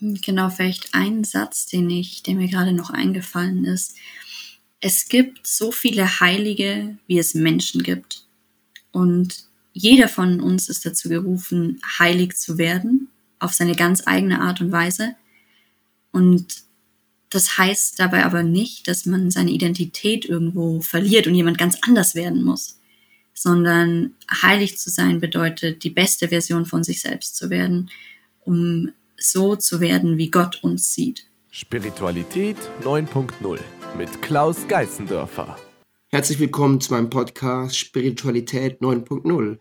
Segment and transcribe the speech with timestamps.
[0.00, 3.96] Genau, vielleicht ein Satz, den ich, der mir gerade noch eingefallen ist.
[4.80, 8.24] Es gibt so viele Heilige, wie es Menschen gibt.
[8.92, 9.44] Und
[9.74, 13.08] jeder von uns ist dazu gerufen, heilig zu werden,
[13.38, 15.16] auf seine ganz eigene Art und Weise.
[16.12, 16.62] Und
[17.28, 22.14] das heißt dabei aber nicht, dass man seine Identität irgendwo verliert und jemand ganz anders
[22.14, 22.80] werden muss,
[23.34, 27.90] sondern heilig zu sein bedeutet, die beste Version von sich selbst zu werden,
[28.40, 28.90] um
[29.22, 31.26] so zu werden, wie Gott uns sieht.
[31.50, 33.58] Spiritualität 9.0
[33.98, 35.58] mit Klaus Geißendörfer.
[36.08, 39.58] Herzlich willkommen zu meinem Podcast Spiritualität 9.0.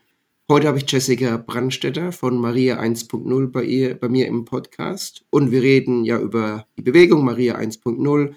[0.47, 5.51] Heute habe ich Jessica Brandstetter von Maria 1.0 bei, ihr, bei mir im Podcast und
[5.51, 8.35] wir reden ja über die Bewegung Maria 1.0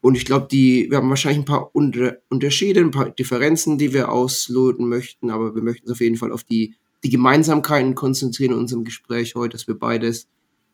[0.00, 4.10] und ich glaube, wir haben wahrscheinlich ein paar Unter Unterschiede, ein paar Differenzen, die wir
[4.10, 8.58] ausloten möchten, aber wir möchten uns auf jeden Fall auf die, die Gemeinsamkeiten konzentrieren in
[8.58, 10.26] unserem Gespräch heute, dass wir beides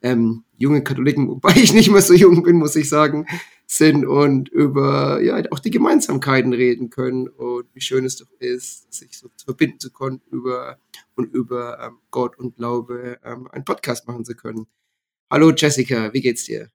[0.02, 3.27] ähm, junge Katholiken, wobei ich nicht mehr so jung bin, muss ich sagen,
[3.66, 8.92] sind und über ja auch die Gemeinsamkeiten reden können und wie schön es doch ist,
[8.92, 10.79] sich so verbinden zu können über
[11.15, 14.66] und über ähm, Gott und Glaube ähm, einen Podcast machen zu können.
[15.30, 16.70] Hallo Jessica, wie geht's dir?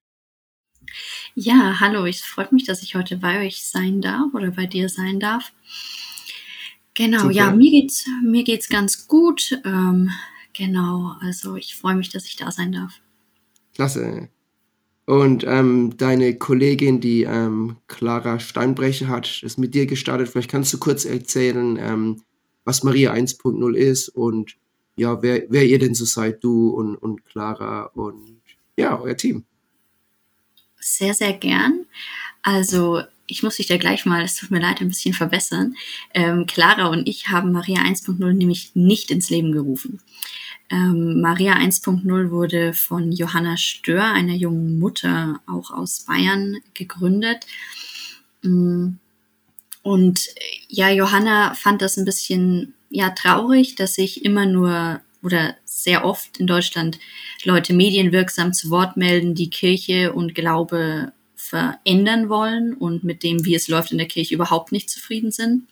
[1.33, 4.87] Ja, hallo, ich freue mich, dass ich heute bei euch sein darf oder bei dir
[4.87, 5.51] sein darf.
[6.93, 7.33] Genau, Super.
[7.33, 9.59] ja, mir geht's mir geht's ganz gut.
[9.65, 10.11] Ähm,
[10.53, 13.01] genau, also ich freue mich, dass ich da sein darf.
[13.75, 14.29] Klasse.
[15.05, 20.29] Und ähm, deine Kollegin, die ähm, Clara Steinbrecher hat, ist mit dir gestartet.
[20.29, 22.23] Vielleicht kannst du kurz erzählen, ähm,
[22.63, 24.57] was Maria 1.0 ist und
[24.95, 28.41] ja, wer, wer ihr denn so seid, du und, und Clara und
[28.77, 29.43] ja, euer Team.
[30.79, 31.85] Sehr, sehr gern.
[32.41, 35.75] Also ich muss dich da gleich mal, es tut mir leid, ein bisschen verbessern.
[36.13, 40.01] Ähm, Clara und ich haben Maria 1.0 nämlich nicht ins Leben gerufen.
[40.69, 47.45] Ähm, Maria 1.0 wurde von Johanna Stör, einer jungen Mutter, auch aus Bayern, gegründet.
[48.41, 48.93] Mm.
[49.81, 50.27] Und
[50.67, 56.39] ja, Johanna fand das ein bisschen ja traurig, dass sich immer nur oder sehr oft
[56.39, 56.99] in Deutschland
[57.43, 61.11] Leute medienwirksam zu Wort melden, die Kirche und Glaube
[61.55, 65.63] verändern wollen und mit dem, wie es läuft in der Kirche, überhaupt nicht zufrieden sind.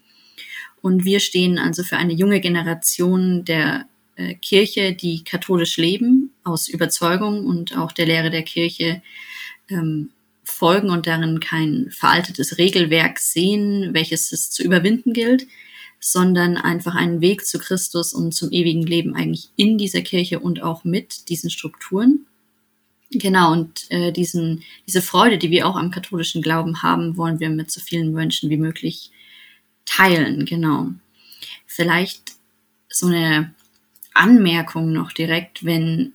[0.81, 3.85] Und wir stehen also für eine junge Generation der
[4.16, 9.01] äh, Kirche, die katholisch leben, aus Überzeugung und auch der Lehre der Kirche
[9.69, 10.09] ähm,
[10.43, 15.47] folgen und darin kein veraltetes Regelwerk sehen, welches es zu überwinden gilt,
[15.99, 20.61] sondern einfach einen Weg zu Christus und zum ewigen Leben eigentlich in dieser Kirche und
[20.61, 22.25] auch mit diesen Strukturen.
[23.19, 27.50] Genau, und äh, diesen, diese Freude, die wir auch am katholischen Glauben haben, wollen wir
[27.50, 29.12] mit so vielen Menschen wie möglich
[29.85, 30.46] teilen.
[30.46, 30.90] Genau.
[31.66, 32.34] Vielleicht
[32.90, 33.53] so eine
[34.13, 36.13] Anmerkung noch direkt, wenn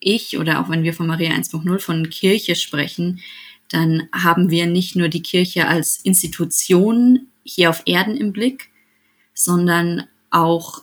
[0.00, 3.20] ich oder auch wenn wir von Maria 1.0 von Kirche sprechen,
[3.70, 8.70] dann haben wir nicht nur die Kirche als Institution hier auf Erden im Blick,
[9.34, 10.82] sondern auch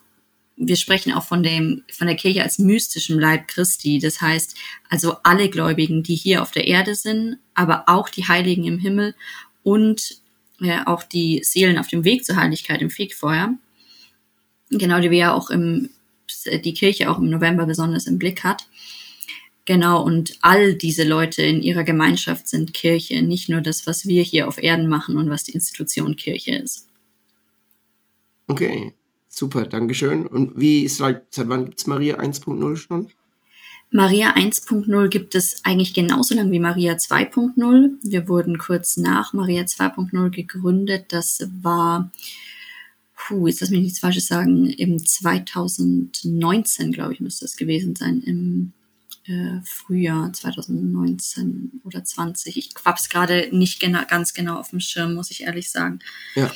[0.56, 4.00] wir sprechen auch von dem, von der Kirche als mystischem Leib Christi.
[4.00, 4.56] Das heißt,
[4.90, 9.16] also alle Gläubigen, die hier auf der Erde sind, aber auch die Heiligen im Himmel
[9.64, 10.18] und
[10.62, 13.54] äh, auch die Seelen auf dem Weg zur Heiligkeit im Fegfeuer.
[14.70, 15.90] Genau, die wir ja auch im
[16.46, 18.68] die Kirche auch im November besonders im Blick hat.
[19.66, 24.22] Genau, und all diese Leute in ihrer Gemeinschaft sind Kirche, nicht nur das, was wir
[24.24, 26.90] hier auf Erden machen und was die Institution Kirche ist.
[28.48, 28.94] Okay,
[29.34, 30.28] super, Dankeschön.
[30.28, 33.10] Und wie seit, seit wann gibt es Maria 1.0 schon?
[33.92, 37.92] Maria 1.0 gibt es eigentlich genauso lang wie Maria 2.0.
[38.02, 41.06] Wir wurden kurz nach Maria 2.0 gegründet.
[41.10, 42.12] Das war
[43.28, 48.22] puh, jetzt lass mich nichts Falsches sagen, im 2019, glaube ich, müsste es gewesen sein,
[48.22, 48.74] im
[49.26, 52.58] äh, Frühjahr 2019 oder 20.
[52.58, 56.00] Ich hab's gerade nicht genau, ganz genau auf dem Schirm, muss ich ehrlich sagen.
[56.36, 56.52] Ja.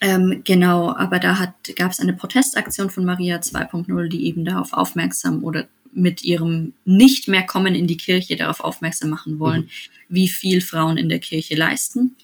[0.00, 5.42] Ähm, genau, aber da gab es eine Protestaktion von Maria 2.0, die eben darauf aufmerksam
[5.42, 9.68] oder mit ihrem nicht mehr kommen in die Kirche darauf aufmerksam machen wollen, mhm.
[10.08, 12.16] wie viel Frauen in der Kirche leisten.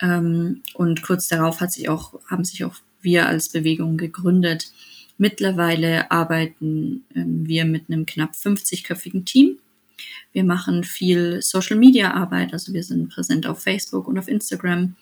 [0.00, 4.72] Ähm, und kurz darauf hat sich auch, haben sich auch wir als Bewegung gegründet.
[5.18, 9.58] Mittlerweile arbeiten ähm, wir mit einem knapp 50-köpfigen Team.
[10.32, 14.96] Wir machen viel Social-Media-Arbeit, also wir sind präsent auf Facebook und auf Instagram,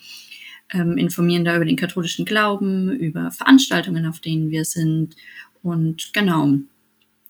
[0.72, 5.16] ähm, informieren da über den katholischen Glauben, über Veranstaltungen, auf denen wir sind.
[5.62, 6.58] Und genau,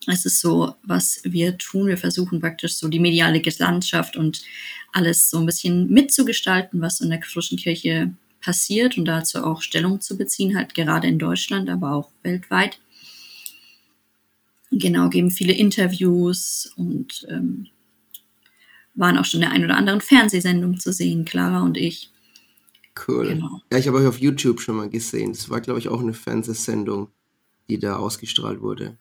[0.06, 1.88] es ist so, was wir tun.
[1.88, 4.42] Wir versuchen praktisch so die mediale Landschaft und
[4.92, 10.00] alles so ein bisschen mitzugestalten, was in der katholischen Kirche passiert und dazu auch Stellung
[10.00, 12.78] zu beziehen, halt gerade in Deutschland, aber auch weltweit.
[14.70, 17.66] genau, geben viele Interviews und ähm,
[18.94, 22.10] waren auch schon in der ein oder anderen Fernsehsendung zu sehen, Clara und ich.
[23.06, 23.28] Cool.
[23.28, 23.60] Genau.
[23.72, 25.32] Ja, ich habe euch auf YouTube schon mal gesehen.
[25.32, 27.08] Das war, glaube ich, auch eine Fernsehsendung,
[27.68, 28.96] die da ausgestrahlt wurde.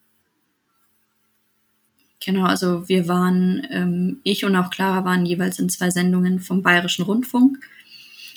[2.24, 6.62] Genau, also wir waren, ähm, ich und auch Clara waren jeweils in zwei Sendungen vom
[6.62, 7.60] Bayerischen Rundfunk,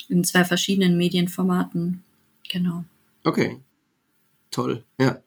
[0.07, 2.03] in zwei verschiedenen Medienformaten.
[2.49, 2.85] Genau.
[3.23, 3.59] Okay.
[4.51, 4.83] Toll.
[4.99, 5.19] Ja.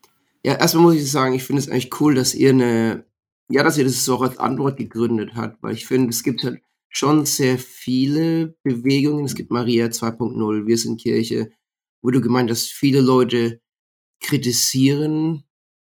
[0.43, 3.05] Ja, erstmal muss ich sagen, ich finde es eigentlich cool, dass ihr eine,
[3.49, 6.61] ja, dass ihr das so als Antwort gegründet habt, weil ich finde, es gibt halt
[6.96, 9.25] schon sehr viele Bewegungen.
[9.25, 11.50] Es gibt Maria 2.0, Wir sind Kirche,
[12.02, 13.60] wo du gemeint hast, viele Leute
[14.20, 15.44] kritisieren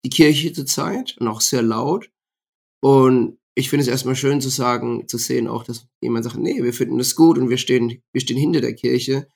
[0.05, 2.09] die Kirche zurzeit und auch sehr laut.
[2.81, 6.63] Und ich finde es erstmal schön zu sagen, zu sehen auch, dass jemand sagt, nee,
[6.63, 9.27] wir finden das gut und wir stehen, wir stehen hinter der Kirche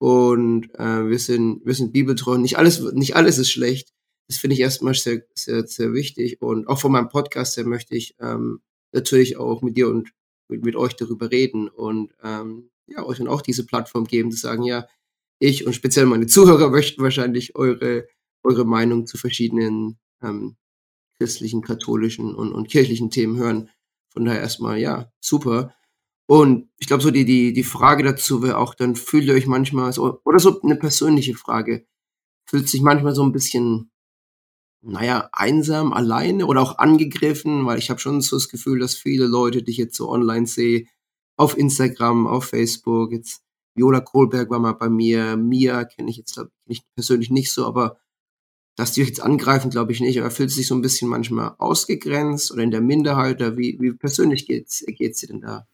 [0.00, 2.38] und äh, wir sind, wir sind bibeltreu.
[2.38, 3.92] Nicht alles, nicht alles ist schlecht
[4.28, 6.40] das finde ich erstmal sehr, sehr, sehr wichtig.
[6.40, 8.60] Und auch von meinem Podcast her möchte ich ähm,
[8.92, 10.10] natürlich auch mit dir und
[10.48, 14.38] mit, mit euch darüber reden und ähm, ja, euch dann auch diese Plattform geben, zu
[14.38, 14.86] sagen, ja,
[15.38, 18.06] ich und speziell meine Zuhörer möchten wahrscheinlich eure,
[18.42, 20.56] eure Meinung zu verschiedenen ähm,
[21.18, 23.70] christlichen, katholischen und, und kirchlichen Themen hören.
[24.12, 25.74] Von daher erstmal, ja, super.
[26.26, 29.46] Und ich glaube, so die, die, die Frage dazu wäre auch, dann fühlt ihr euch
[29.46, 31.86] manchmal so, oder so eine persönliche Frage,
[32.46, 33.90] fühlt sich manchmal so ein bisschen
[34.88, 39.26] naja, einsam, alleine oder auch angegriffen, weil ich habe schon so das Gefühl, dass viele
[39.26, 40.86] Leute, die ich jetzt so online sehe,
[41.36, 43.42] auf Instagram, auf Facebook, jetzt
[43.74, 47.66] Viola Kohlberg war mal bei mir, Mia kenne ich jetzt glaub ich persönlich nicht so,
[47.66, 47.98] aber
[48.76, 51.54] dass die euch jetzt angreifen, glaube ich nicht, aber fühlt sich so ein bisschen manchmal
[51.58, 55.66] ausgegrenzt oder in der Minderheit oder wie, wie persönlich geht's, geht's dir denn da?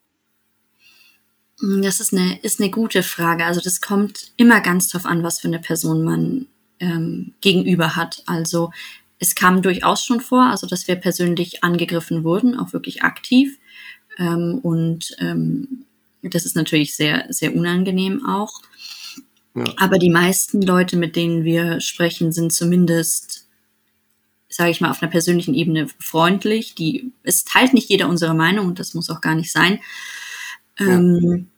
[1.61, 3.45] Hm, das ist eine, ist eine gute Frage.
[3.45, 6.47] Also das kommt immer ganz drauf an, was für eine Person man
[6.81, 8.23] ähm, gegenüber hat.
[8.27, 8.71] Also
[9.25, 13.59] es kam durchaus schon vor, also dass wir persönlich angegriffen wurden, auch wirklich aktiv.
[14.19, 15.87] Ähm, und ähm,
[16.23, 18.61] das ist natürlich sehr, sehr unangenehm auch.
[19.55, 19.65] Ja.
[19.79, 23.47] Aber die meisten Leute, mit denen wir sprechen, sind zumindest,
[24.49, 26.75] sage ich mal, auf einer persönlichen Ebene freundlich.
[26.75, 29.81] Die, es teilt nicht jeder unsere Meinung und das muss auch gar nicht sein.
[30.79, 30.87] Ja.
[30.87, 31.49] Ähm,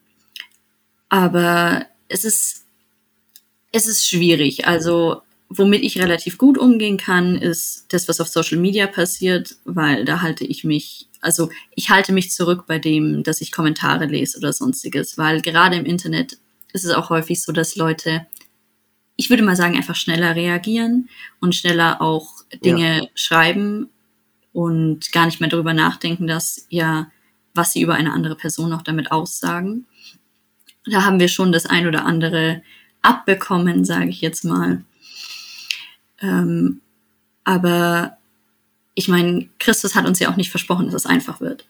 [1.09, 2.67] aber es ist
[3.73, 4.67] es ist schwierig.
[4.67, 10.05] Also womit ich relativ gut umgehen kann, ist das, was auf Social Media passiert, weil
[10.05, 14.39] da halte ich mich, also ich halte mich zurück bei dem, dass ich Kommentare lese
[14.39, 16.39] oder sonstiges, weil gerade im Internet
[16.73, 18.27] ist es auch häufig so, dass Leute,
[19.17, 21.09] ich würde mal sagen, einfach schneller reagieren
[21.41, 23.09] und schneller auch Dinge ja.
[23.15, 23.89] schreiben
[24.53, 27.11] und gar nicht mehr darüber nachdenken, dass ja,
[27.55, 29.87] was sie über eine andere Person auch damit aussagen.
[30.85, 32.63] Da haben wir schon das ein oder andere
[33.03, 34.83] abbekommen, sage ich jetzt mal.
[36.21, 36.81] Ähm,
[37.45, 38.17] aber
[38.95, 41.67] ich meine, Christus hat uns ja auch nicht versprochen, dass es einfach wird.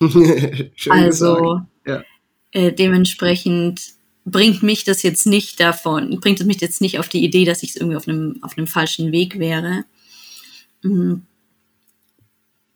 [0.88, 2.02] also ja.
[2.52, 3.82] äh, dementsprechend
[4.24, 7.62] bringt mich das jetzt nicht davon, bringt es mich jetzt nicht auf die Idee, dass
[7.62, 9.84] ich irgendwie auf einem, auf einem falschen Weg wäre.
[10.82, 11.22] Mhm.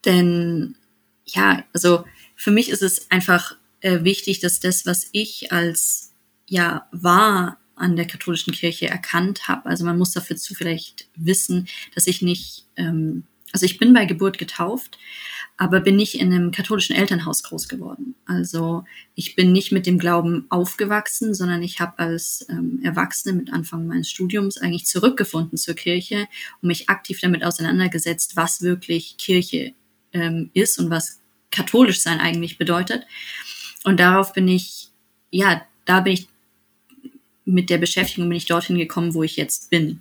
[0.05, 0.77] Denn
[1.25, 2.05] ja, also
[2.37, 6.13] für mich ist es einfach äh, wichtig, dass das, was ich als
[6.47, 9.67] ja wahr an der katholischen Kirche erkannt habe.
[9.67, 14.05] Also man muss dafür zu vielleicht wissen, dass ich nicht, ähm, also ich bin bei
[14.05, 14.99] Geburt getauft,
[15.57, 18.17] aber bin nicht in einem katholischen Elternhaus groß geworden.
[18.27, 23.53] Also ich bin nicht mit dem Glauben aufgewachsen, sondern ich habe als ähm, Erwachsene mit
[23.53, 26.27] Anfang meines Studiums eigentlich zurückgefunden zur Kirche
[26.61, 29.75] und mich aktiv damit auseinandergesetzt, was wirklich Kirche
[30.13, 31.21] ähm, ist und was
[31.53, 33.07] katholisch sein eigentlich bedeutet.
[33.85, 34.89] Und darauf bin ich,
[35.31, 36.29] ja, da bin ich
[37.45, 40.01] mit der Beschäftigung bin ich dorthin gekommen, wo ich jetzt bin.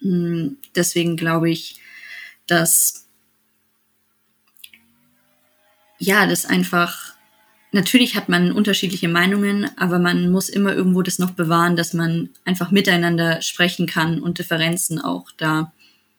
[0.00, 1.80] Hm, deswegen glaube ich,
[2.46, 3.06] dass
[5.98, 7.14] ja, das einfach
[7.72, 12.30] natürlich hat man unterschiedliche Meinungen, aber man muss immer irgendwo das noch bewahren, dass man
[12.44, 15.72] einfach miteinander sprechen kann und Differenzen auch da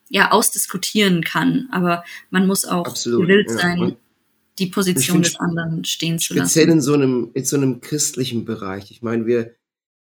[0.10, 1.68] ja ausdiskutieren kann.
[1.72, 3.92] Aber man muss auch Absolut, gewillt sein, ja.
[4.60, 6.50] die Position des anderen stehen zu lassen.
[6.50, 8.92] Speziell in so einem in so einem christlichen Bereich.
[8.92, 9.56] Ich meine, wir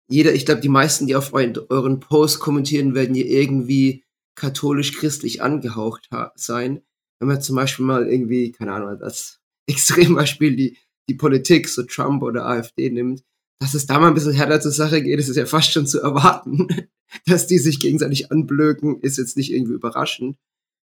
[0.09, 4.03] jeder, ich glaube, die meisten, die auf euren Post kommentieren, werden hier irgendwie
[4.35, 6.81] katholisch-christlich angehaucht sein.
[7.19, 10.77] Wenn man zum Beispiel mal irgendwie, keine Ahnung, das Extrembeispiel die,
[11.09, 13.23] die Politik, so Trump oder AfD nimmt,
[13.61, 15.85] dass es da mal ein bisschen härter zur Sache geht, ist es ja fast schon
[15.85, 16.67] zu erwarten.
[17.25, 20.37] dass die sich gegenseitig anblöken, ist jetzt nicht irgendwie überraschend.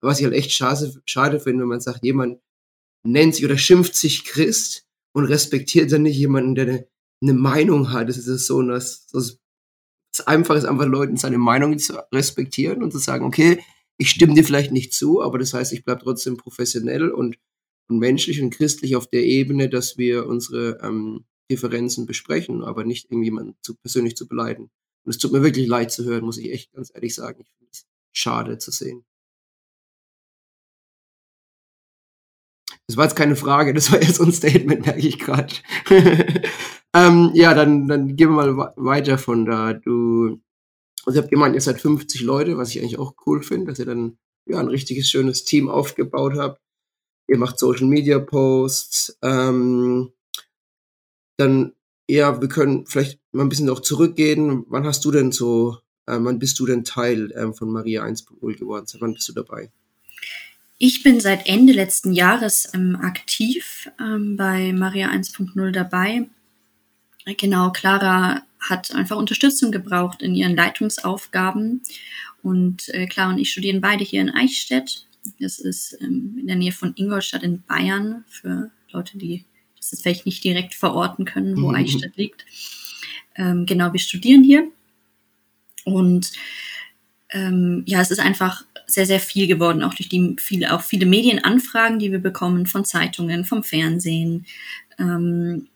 [0.03, 2.41] Was ich halt echt schade, schade finde, wenn man sagt, jemand
[3.07, 6.89] nennt sich oder schimpft sich Christ und respektiert dann nicht jemanden, der eine
[7.21, 8.09] eine Meinung hat.
[8.09, 9.39] Es ist so, dass, dass
[10.12, 13.62] es einfach ist, einfach Leuten seine Meinung zu respektieren und zu sagen, okay,
[13.99, 17.37] ich stimme dir vielleicht nicht zu, aber das heißt, ich bleibe trotzdem professionell und,
[17.89, 23.11] und menschlich und christlich auf der Ebene, dass wir unsere ähm, Differenzen besprechen, aber nicht
[23.11, 24.71] irgendjemanden zu, persönlich zu beleiden.
[25.05, 27.43] Und es tut mir wirklich leid zu hören, muss ich echt ganz ehrlich sagen.
[27.43, 29.05] Ich finde es schade zu sehen.
[32.90, 35.54] Das war jetzt keine Frage, das war jetzt so ein Statement, merke ich gerade.
[36.92, 39.75] ähm, ja, dann, dann gehen wir mal weiter von da.
[39.75, 40.40] Du,
[41.06, 43.78] also ihr habt gemeint, ihr seid 50 Leute, was ich eigentlich auch cool finde, dass
[43.78, 46.61] ihr dann ja ein richtiges, schönes Team aufgebaut habt.
[47.28, 49.18] Ihr macht Social Media Posts.
[49.23, 50.11] Ähm,
[51.37, 51.75] dann,
[52.09, 54.64] ja, wir können vielleicht mal ein bisschen noch zurückgehen.
[54.66, 58.59] Wann hast du denn so, äh, wann bist du denn Teil ähm, von Maria 1.0
[58.59, 58.87] geworden?
[58.88, 59.70] Seit wann bist du dabei?
[60.82, 66.26] Ich bin seit Ende letzten Jahres ähm, aktiv ähm, bei Maria 1.0 dabei.
[67.37, 71.82] Genau, Clara hat einfach Unterstützung gebraucht in ihren Leitungsaufgaben.
[72.42, 75.06] Und äh, Clara und ich studieren beide hier in Eichstätt.
[75.38, 79.44] Das ist ähm, in der Nähe von Ingolstadt in Bayern, für Leute, die
[79.76, 81.75] das jetzt vielleicht nicht direkt verorten können, wo mhm.
[81.75, 82.46] Eichstätt liegt.
[83.37, 84.66] Ähm, genau, wir studieren hier.
[85.84, 86.32] Und
[87.32, 91.06] ähm, ja, es ist einfach sehr, sehr viel geworden, auch durch die viele, auch viele
[91.06, 94.46] Medienanfragen, die wir bekommen von Zeitungen, vom Fernsehen.
[94.99, 95.68] Ähm,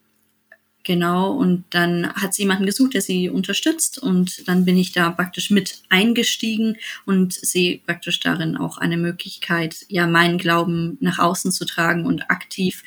[0.83, 5.09] genau, und dann hat sie jemanden gesucht, der sie unterstützt und dann bin ich da
[5.09, 11.51] praktisch mit eingestiegen und sehe praktisch darin auch eine Möglichkeit, ja, meinen Glauben nach außen
[11.51, 12.83] zu tragen und aktiv,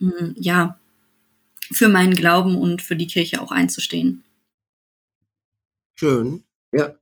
[0.00, 0.78] mh, hm, ja,
[1.72, 4.22] für meinen Glauben und für die Kirche auch einzustehen.
[5.96, 6.44] Schön.
[6.72, 6.94] Ja,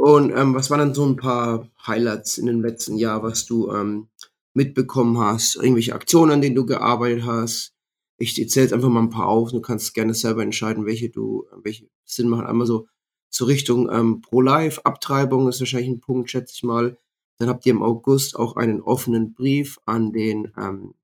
[0.00, 3.70] und ähm, was waren dann so ein paar Highlights in dem letzten Jahr, was du
[3.70, 4.08] ähm,
[4.54, 5.56] mitbekommen hast?
[5.56, 7.74] Irgendwelche Aktionen, an denen du gearbeitet hast?
[8.16, 9.50] Ich zähle jetzt einfach mal ein paar auf.
[9.50, 12.46] Du kannst gerne selber entscheiden, welche du, welche Sinn machen.
[12.46, 12.88] Einmal so,
[13.28, 16.96] so Richtung ähm, Pro-Life, Abtreibung ist wahrscheinlich ein Punkt, schätze ich mal.
[17.36, 20.94] Dann habt ihr im August auch einen offenen Brief an den, ähm,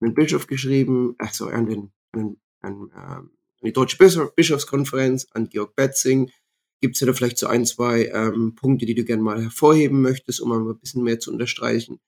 [0.00, 3.30] den Bischof geschrieben, also an den, an, an, ähm, an
[3.64, 3.98] die Deutsche
[4.36, 6.30] Bischofskonferenz, an Georg Betzing,
[6.80, 10.40] Gibt es da vielleicht so ein, zwei ähm, Punkte, die du gerne mal hervorheben möchtest,
[10.40, 12.00] um ein bisschen mehr zu unterstreichen?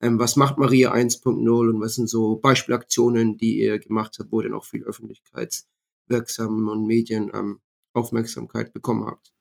[0.00, 4.40] Ähm, was macht Maria 1.0 und was sind so Beispielaktionen, die ihr gemacht habt, wo
[4.40, 7.60] ihr dann auch viel öffentlichkeitswirksam und Medien ähm,
[7.92, 9.32] Aufmerksamkeit bekommen habt?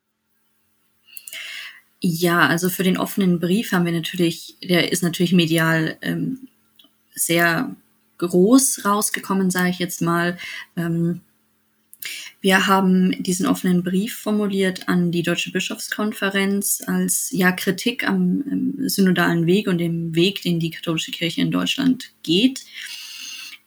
[2.00, 6.47] Ja, also für den offenen Brief haben wir natürlich, der ist natürlich medial ähm,
[7.13, 7.75] sehr
[8.17, 10.38] groß rausgekommen, sage ich jetzt mal.
[10.75, 11.21] Ähm,
[12.41, 18.43] wir haben diesen offenen Brief formuliert an die Deutsche Bischofskonferenz als ja Kritik am,
[18.88, 22.62] synodalen Weg und dem Weg, den die katholische Kirche in Deutschland geht.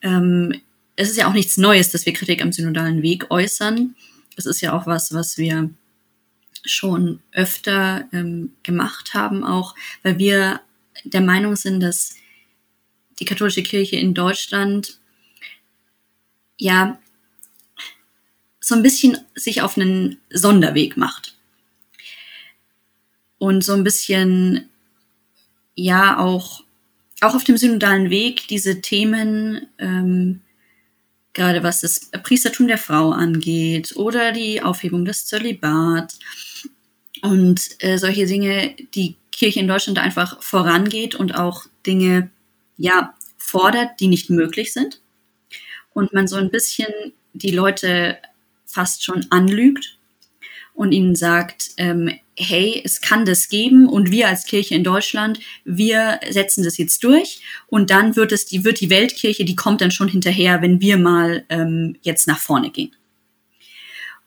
[0.03, 0.61] Ähm,
[0.97, 3.95] es ist ja auch nichts Neues, dass wir Kritik am synodalen Weg äußern.
[4.37, 5.71] Es ist ja auch was, was wir
[6.64, 10.61] schon öfter ähm, gemacht haben, auch weil wir
[11.05, 12.14] der Meinung sind, dass
[13.21, 14.99] die katholische Kirche in Deutschland
[16.57, 16.99] ja
[18.64, 21.37] so ein bisschen sich auf einen Sonderweg macht.
[23.37, 24.71] Und so ein bisschen,
[25.75, 26.64] ja, auch,
[27.21, 30.40] auch auf dem synodalen Weg diese Themen, ähm,
[31.35, 36.14] gerade was das Priestertum der Frau angeht oder die Aufhebung des Zölibat
[37.21, 42.30] und äh, solche Dinge, die Kirche in Deutschland einfach vorangeht und auch Dinge,
[42.78, 45.02] ja, fordert, die nicht möglich sind.
[45.92, 48.16] Und man so ein bisschen die Leute
[48.75, 49.99] fast schon anlügt
[50.75, 55.38] und ihnen sagt, ähm, hey, es kann das geben und wir als Kirche in Deutschland,
[55.64, 59.81] wir setzen das jetzt durch und dann wird es, die wird die Weltkirche, die kommt
[59.81, 62.95] dann schon hinterher, wenn wir mal ähm, jetzt nach vorne gehen.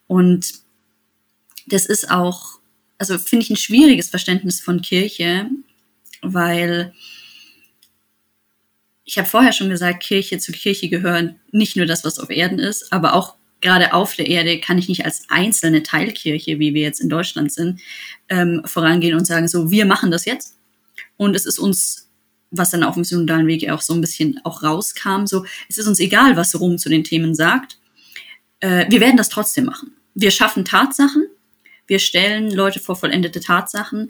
[0.08, 0.54] Und
[1.66, 2.60] das ist auch,
[2.98, 5.50] also finde ich ein schwieriges Verständnis von Kirche,
[6.22, 6.94] weil
[9.04, 12.60] ich habe vorher schon gesagt, Kirche zu Kirche gehören nicht nur das, was auf Erden
[12.60, 16.82] ist, aber auch gerade auf der Erde kann ich nicht als einzelne Teilkirche, wie wir
[16.82, 17.80] jetzt in Deutschland sind,
[18.30, 20.58] ähm, vorangehen und sagen, so, wir machen das jetzt.
[21.18, 22.10] Und es ist uns,
[22.52, 25.88] was dann auf dem synodalen Weg auch so ein bisschen auch rauskam, so, es ist
[25.88, 27.80] uns egal, was Rom zu den Themen sagt.
[28.60, 29.94] Äh, wir werden das trotzdem machen.
[30.14, 31.28] Wir schaffen Tatsachen,
[31.88, 34.10] wir stellen Leute vor vollendete Tatsachen.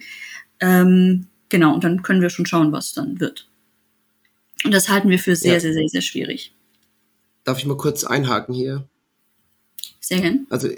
[0.60, 3.48] Ähm, genau, und dann können wir schon schauen, was dann wird.
[4.64, 5.60] Und das halten wir für sehr, ja.
[5.60, 6.54] sehr, sehr, sehr schwierig.
[7.44, 8.88] Darf ich mal kurz einhaken hier?
[10.08, 10.48] Sehr gern.
[10.50, 10.70] Also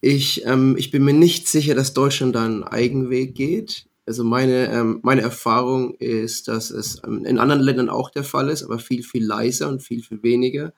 [0.00, 3.84] ich, ähm, ich bin mir nicht sicher, dass Deutschland da einen Eigenweg geht.
[4.06, 8.48] Also meine, ähm, meine Erfahrung ist, dass es ähm, in anderen Ländern auch der Fall
[8.48, 10.72] ist, aber viel, viel leiser und viel, viel weniger.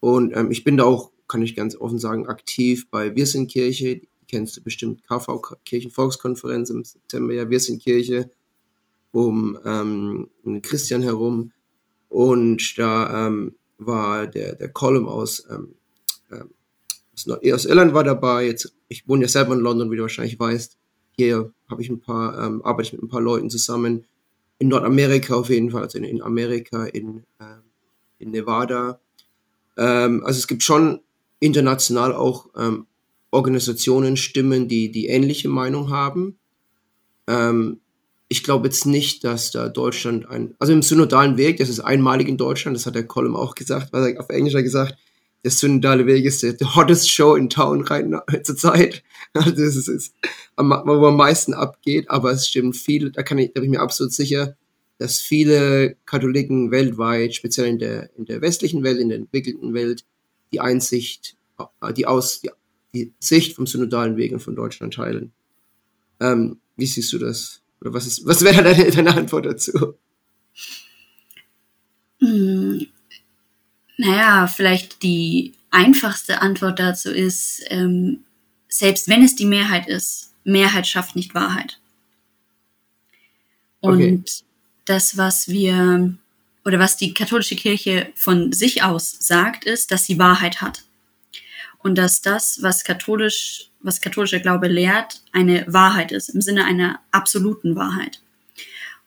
[0.00, 3.50] Und ähm, ich bin da auch, kann ich ganz offen sagen, aktiv bei Wir sind
[3.50, 4.02] Kirche.
[4.28, 8.30] Kennst du bestimmt, KV Kirchenvolkskonferenz im September, ja, wir sind Kirche,
[9.12, 10.28] um, ähm,
[10.60, 11.52] Christian herum.
[12.10, 15.74] Und da ähm, war der, der Column aus, ähm,
[16.30, 16.50] ähm,
[17.26, 18.46] aus Irland war dabei.
[18.46, 20.76] Jetzt, ich wohne ja selber in London, wie du wahrscheinlich weißt.
[21.16, 24.04] Hier habe ich ein paar, ähm, arbeite ich mit ein paar Leuten zusammen.
[24.58, 27.62] In Nordamerika auf jeden Fall, also in, in Amerika, in, ähm,
[28.18, 29.00] in Nevada.
[29.76, 31.00] Ähm, also es gibt schon
[31.40, 32.86] international auch ähm,
[33.30, 36.38] Organisationen, Stimmen, die die ähnliche Meinung haben.
[37.26, 37.80] Ähm,
[38.28, 42.28] ich glaube jetzt nicht, dass da Deutschland ein, also im synodalen Weg, das ist einmalig
[42.28, 44.98] in Deutschland, das hat der Column auch gesagt, was er auf Englisch hat gesagt,
[45.44, 49.02] der synodale Weg ist der, der hottest Show in Town rein zur Zeit.
[49.34, 50.14] Also das ist, ist
[50.56, 53.82] wo am meisten abgeht, aber es stimmt viel, da kann ich, da bin ich mir
[53.82, 54.56] absolut sicher,
[54.96, 60.04] dass viele Katholiken weltweit, speziell in der, in der westlichen Welt, in der entwickelten Welt,
[60.50, 61.36] die Einsicht,
[61.94, 62.50] die Aus, die,
[62.94, 65.32] die Sicht vom synodalen Weg und von Deutschland teilen.
[66.20, 67.60] Ähm, wie siehst du das?
[67.80, 69.94] Oder was ist, was wäre deine, deine Antwort dazu?
[72.20, 72.86] Hm,
[73.98, 78.20] naja, vielleicht die einfachste Antwort dazu ist, ähm,
[78.68, 81.78] selbst wenn es die Mehrheit ist, Mehrheit schafft nicht Wahrheit.
[83.80, 84.24] Und okay.
[84.86, 86.14] das, was wir
[86.64, 90.84] oder was die katholische Kirche von sich aus sagt, ist, dass sie Wahrheit hat.
[91.78, 97.00] Und dass das, was katholisch, was katholischer Glaube lehrt, eine Wahrheit ist, im Sinne einer
[97.10, 98.20] absoluten Wahrheit.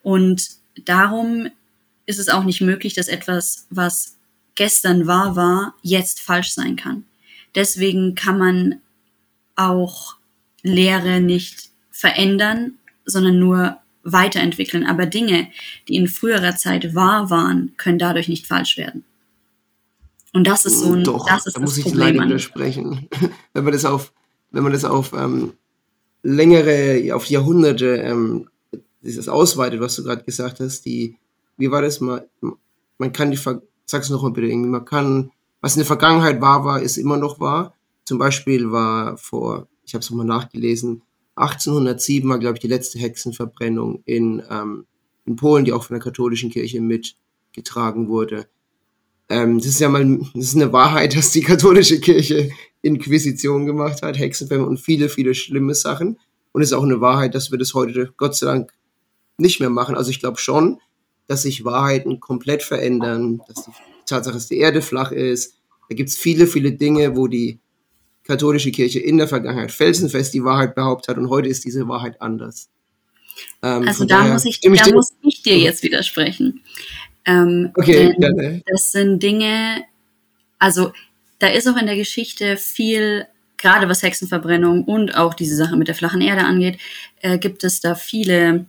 [0.02, 0.50] Und
[0.86, 1.50] darum
[2.06, 4.16] ist es auch nicht möglich, dass etwas, was
[4.56, 7.06] gestern wahr war, jetzt falsch sein kann.
[7.56, 8.82] Deswegen kann man
[9.56, 10.16] auch
[10.64, 14.86] Lehre nicht verändern, sondern nur weiterentwickeln.
[14.86, 15.50] Aber Dinge,
[15.88, 19.04] die in früherer Zeit wahr waren, können dadurch nicht falsch werden.
[20.34, 22.16] Und das ist so ein, Doch, das ist da muss das ich Problem.
[22.16, 23.10] leider widersprechen.
[23.54, 24.14] wenn man das auf,
[24.52, 25.54] wenn man das auf ähm,
[26.24, 28.50] längere, auf Jahrhunderte ähm,
[29.02, 31.18] dieses ausweitet, was du gerade gesagt hast, die,
[31.58, 32.28] wie war das mal,
[32.98, 33.40] man kann die,
[33.92, 35.32] sag's noch mal bitte irgendwie, man kann,
[35.62, 37.76] was in der Vergangenheit wahr war, ist immer noch wahr.
[38.06, 41.04] Zum Beispiel war vor, ich habe es nochmal nachgelesen,
[41.36, 44.86] 1807 war, glaube ich, die letzte Hexenverbrennung in, ähm,
[45.26, 48.48] in Polen, die auch von der katholischen Kirche mitgetragen wurde.
[49.30, 52.50] Ähm, das ist ja mal das ist eine Wahrheit, dass die katholische Kirche
[52.82, 56.20] Inquisition gemacht hat, Hexenverbrennung und viele, viele schlimme Sachen.
[56.52, 58.74] Und es ist auch eine Wahrheit, dass wir das heute Gott sei Dank
[59.38, 59.96] nicht mehr machen.
[59.96, 60.80] Also ich glaube schon,
[61.28, 63.72] dass sich Wahrheiten komplett verändern, dass die
[64.06, 65.56] Tatsache, dass die Erde flach ist.
[65.90, 67.60] Da gibt es viele, viele Dinge, wo die
[68.24, 72.22] katholische Kirche in der Vergangenheit felsenfest die Wahrheit behauptet hat und heute ist diese Wahrheit
[72.22, 72.70] anders.
[73.64, 76.62] Ähm, also da, muss ich, da muss ich dir jetzt widersprechen.
[77.26, 78.62] Ähm, okay, gerne.
[78.66, 79.84] Das sind Dinge,
[80.60, 80.92] also
[81.40, 83.26] da ist auch in der Geschichte viel,
[83.58, 86.78] gerade was Hexenverbrennung und auch diese Sache mit der flachen Erde angeht,
[87.22, 88.66] äh, gibt es da viele,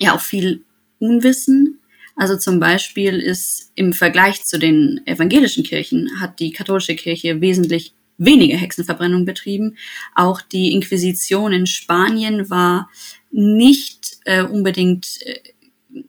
[0.00, 0.62] ja auch viel
[0.98, 1.80] Unwissen.
[2.14, 7.92] Also zum Beispiel ist im Vergleich zu den evangelischen Kirchen hat die katholische Kirche wesentlich
[8.18, 9.76] weniger Hexenverbrennung betrieben.
[10.14, 12.90] Auch die Inquisition in Spanien war
[13.30, 15.40] nicht äh, unbedingt äh,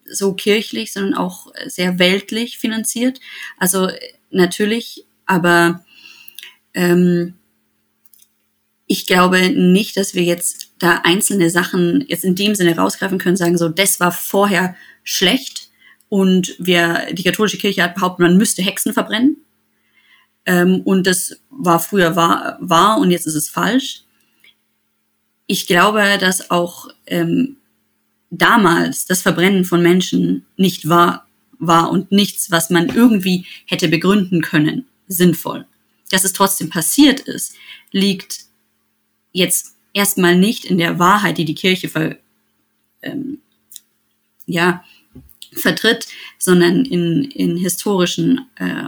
[0.06, 3.20] so kirchlich, sondern auch sehr weltlich finanziert.
[3.58, 3.90] Also
[4.32, 5.84] natürlich, aber
[6.74, 7.34] ähm,
[8.86, 13.38] ich glaube nicht, dass wir jetzt da einzelne Sachen jetzt in dem Sinne rausgreifen können,
[13.38, 15.70] sagen so, das war vorher schlecht
[16.10, 19.38] und wir, die katholische Kirche hat behauptet, man müsste Hexen verbrennen.
[20.46, 24.04] Ähm, und das war früher wahr, wahr und jetzt ist es falsch.
[25.46, 27.58] Ich glaube, dass auch ähm,
[28.30, 31.28] damals das Verbrennen von Menschen nicht wahr
[31.60, 35.66] war und nichts, was man irgendwie hätte begründen können, sinnvoll.
[36.12, 37.56] Dass es trotzdem passiert ist,
[37.92, 38.46] liegt
[39.32, 42.18] jetzt erstmal nicht in der Wahrheit, die die Kirche ver,
[43.02, 43.40] ähm,
[44.46, 44.84] ja,
[45.54, 46.08] vertritt,
[46.38, 48.88] sondern in, in historischen äh,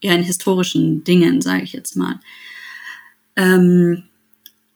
[0.00, 2.20] eher in historischen Dingen, sage ich jetzt mal.
[3.36, 4.04] Ähm,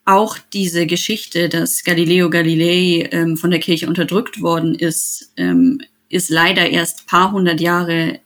[0.05, 6.31] auch diese Geschichte, dass Galileo Galilei ähm, von der Kirche unterdrückt worden ist, ähm, ist
[6.31, 8.21] leider erst paar hundert Jahre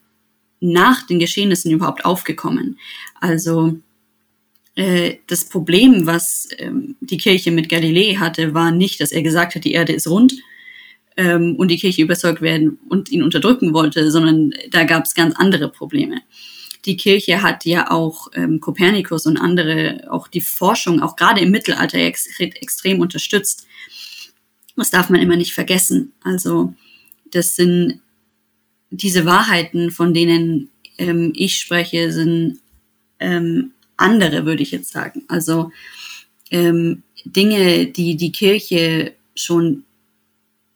[0.60, 2.78] nach den Geschehnissen überhaupt aufgekommen.
[3.18, 3.78] Also
[5.26, 9.64] das Problem, was ähm, die Kirche mit Galilei hatte, war nicht, dass er gesagt hat,
[9.64, 10.34] die Erde ist rund
[11.16, 15.34] ähm, und die Kirche überzeugt werden und ihn unterdrücken wollte, sondern da gab es ganz
[15.36, 16.22] andere Probleme
[16.84, 21.50] die Kirche hat ja auch ähm, Kopernikus und andere, auch die Forschung, auch gerade im
[21.50, 23.66] Mittelalter ex extrem unterstützt.
[24.76, 26.12] Das darf man immer nicht vergessen.
[26.22, 26.74] Also
[27.30, 28.00] das sind
[28.90, 30.70] diese Wahrheiten, von denen
[31.32, 32.58] ich spreche, sind
[34.00, 35.22] andere, würde ich jetzt sagen.
[35.28, 35.72] Also
[36.50, 39.84] ähm, Dinge, die die Kirche schon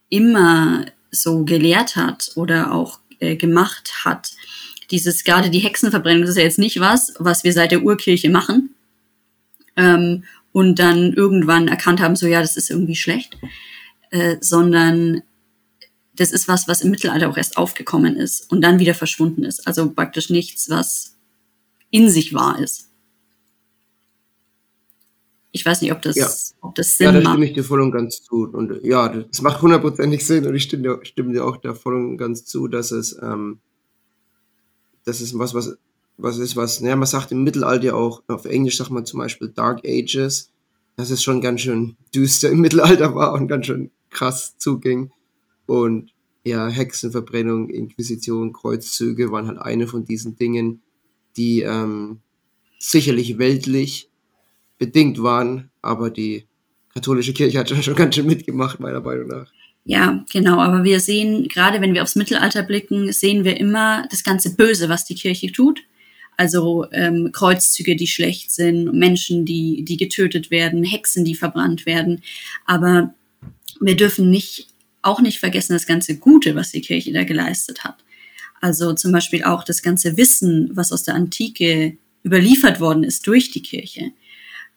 [0.08, 4.32] immer so gelehrt hat oder auch äh, gemacht hat.
[4.90, 8.30] Dieses gerade die Hexenverbrennung, das ist ja jetzt nicht was, was wir seit der Urkirche
[8.30, 8.74] machen
[9.76, 13.36] ähm, und dann irgendwann erkannt haben, so ja, das ist irgendwie schlecht,
[14.10, 15.22] äh, sondern
[16.16, 19.66] das ist was, was im Mittelalter auch erst aufgekommen ist und dann wieder verschwunden ist.
[19.66, 21.16] Also praktisch nichts, was
[21.90, 22.90] in sich wahr ist.
[25.56, 26.28] Ich weiß nicht, ob das, Ja.
[26.62, 27.28] ob das Sinn Ja, da macht.
[27.34, 28.48] stimme ich dir voll und ganz zu.
[28.52, 31.94] Und ja, das macht hundertprozentig Sinn und ich stimme dir, stimme dir auch da voll
[31.94, 33.60] und ganz zu, dass es, ähm,
[35.04, 35.76] das ist was, was,
[36.16, 39.48] was ist was, naja, man sagt im Mittelalter auch, auf Englisch sagt man zum Beispiel
[39.48, 40.50] Dark Ages,
[40.96, 45.12] dass es schon ganz schön düster im Mittelalter war und ganz schön krass zuging.
[45.66, 46.12] Und
[46.42, 50.82] ja, Hexenverbrennung, Inquisition, Kreuzzüge waren halt eine von diesen Dingen,
[51.36, 52.18] die ähm,
[52.80, 54.10] sicherlich weltlich
[54.78, 56.46] bedingt waren, aber die
[56.92, 59.50] katholische Kirche hat schon ganz schön mitgemacht, meiner Meinung nach.
[59.84, 60.60] Ja, genau.
[60.60, 64.88] Aber wir sehen, gerade wenn wir aufs Mittelalter blicken, sehen wir immer das ganze Böse,
[64.88, 65.82] was die Kirche tut.
[66.36, 72.22] Also ähm, Kreuzzüge, die schlecht sind, Menschen, die, die getötet werden, Hexen, die verbrannt werden.
[72.64, 73.14] Aber
[73.80, 74.68] wir dürfen nicht,
[75.02, 77.98] auch nicht vergessen, das ganze Gute, was die Kirche da geleistet hat.
[78.60, 83.50] Also zum Beispiel auch das ganze Wissen, was aus der Antike überliefert worden ist durch
[83.50, 84.12] die Kirche.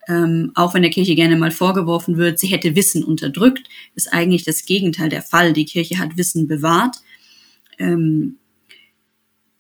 [0.08, 4.44] Ähm, auch wenn der Kirche gerne mal vorgeworfen wird, sie hätte Wissen unterdrückt, ist eigentlich
[4.44, 5.54] das Gegenteil der Fall.
[5.54, 6.98] Die Kirche hat Wissen bewahrt.
[7.78, 8.38] Ähm,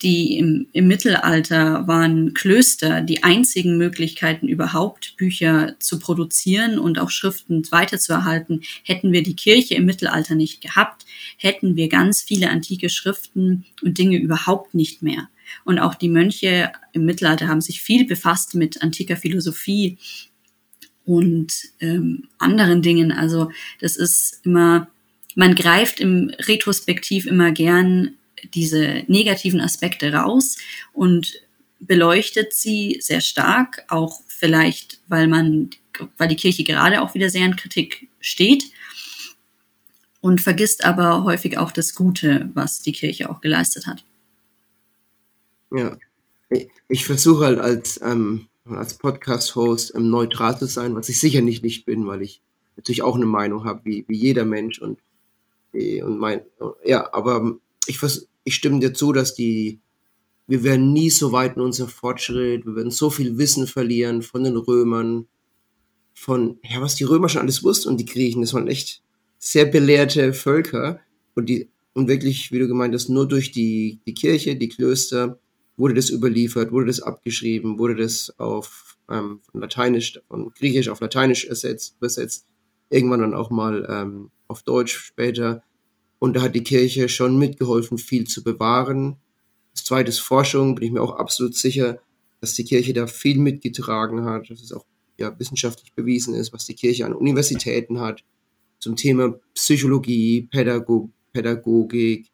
[0.03, 7.09] die im, im Mittelalter waren Klöster die einzigen Möglichkeiten überhaupt, Bücher zu produzieren und auch
[7.09, 8.61] Schriften weiterzuerhalten.
[8.83, 11.05] Hätten wir die Kirche im Mittelalter nicht gehabt,
[11.37, 15.29] hätten wir ganz viele antike Schriften und Dinge überhaupt nicht mehr.
[15.63, 19.97] Und auch die Mönche im Mittelalter haben sich viel befasst mit antiker Philosophie
[21.07, 23.13] und ähm, anderen Dingen.
[23.13, 24.87] Also das ist immer,
[25.35, 28.15] man greift im Retrospektiv immer gern
[28.53, 30.57] diese negativen Aspekte raus
[30.93, 31.41] und
[31.79, 35.69] beleuchtet sie sehr stark, auch vielleicht, weil man,
[36.17, 38.65] weil die Kirche gerade auch wieder sehr in Kritik steht
[40.19, 44.03] und vergisst aber häufig auch das Gute, was die Kirche auch geleistet hat.
[45.71, 45.97] Ja.
[46.89, 51.63] Ich, versuche halt als, ähm, als Podcast-Host ähm, neutral zu sein, was ich sicher nicht,
[51.63, 52.41] nicht bin, weil ich
[52.75, 54.99] natürlich auch eine Meinung habe, wie, wie jeder Mensch und,
[55.73, 56.41] äh, und mein,
[56.85, 59.79] ja, aber ich, vers ich stimme dir zu, dass die,
[60.47, 64.43] wir werden nie so weit in unserem Fortschritt, wir werden so viel Wissen verlieren von
[64.43, 65.27] den Römern,
[66.13, 69.03] von, ja, was die Römer schon alles wussten und die Griechen, das waren echt
[69.37, 70.99] sehr belehrte Völker
[71.35, 75.39] und die, und wirklich, wie du gemeint hast, nur durch die, die Kirche, die Klöster,
[75.77, 80.99] wurde das überliefert, wurde das abgeschrieben, wurde das auf ähm, von Lateinisch, von Griechisch auf
[80.99, 82.45] Lateinisch ersetzt, übersetzt,
[82.89, 85.63] irgendwann dann auch mal ähm, auf Deutsch später.
[86.19, 89.17] Und da hat die Kirche schon mitgeholfen, viel zu bewahren.
[89.73, 91.99] Das zweite ist Forschung, bin ich mir auch absolut sicher,
[92.41, 94.85] dass die Kirche da viel mitgetragen hat, dass es auch
[95.17, 98.23] ja, wissenschaftlich bewiesen ist, was die Kirche an Universitäten hat,
[98.79, 102.31] zum Thema Psychologie, Pädago Pädagogik.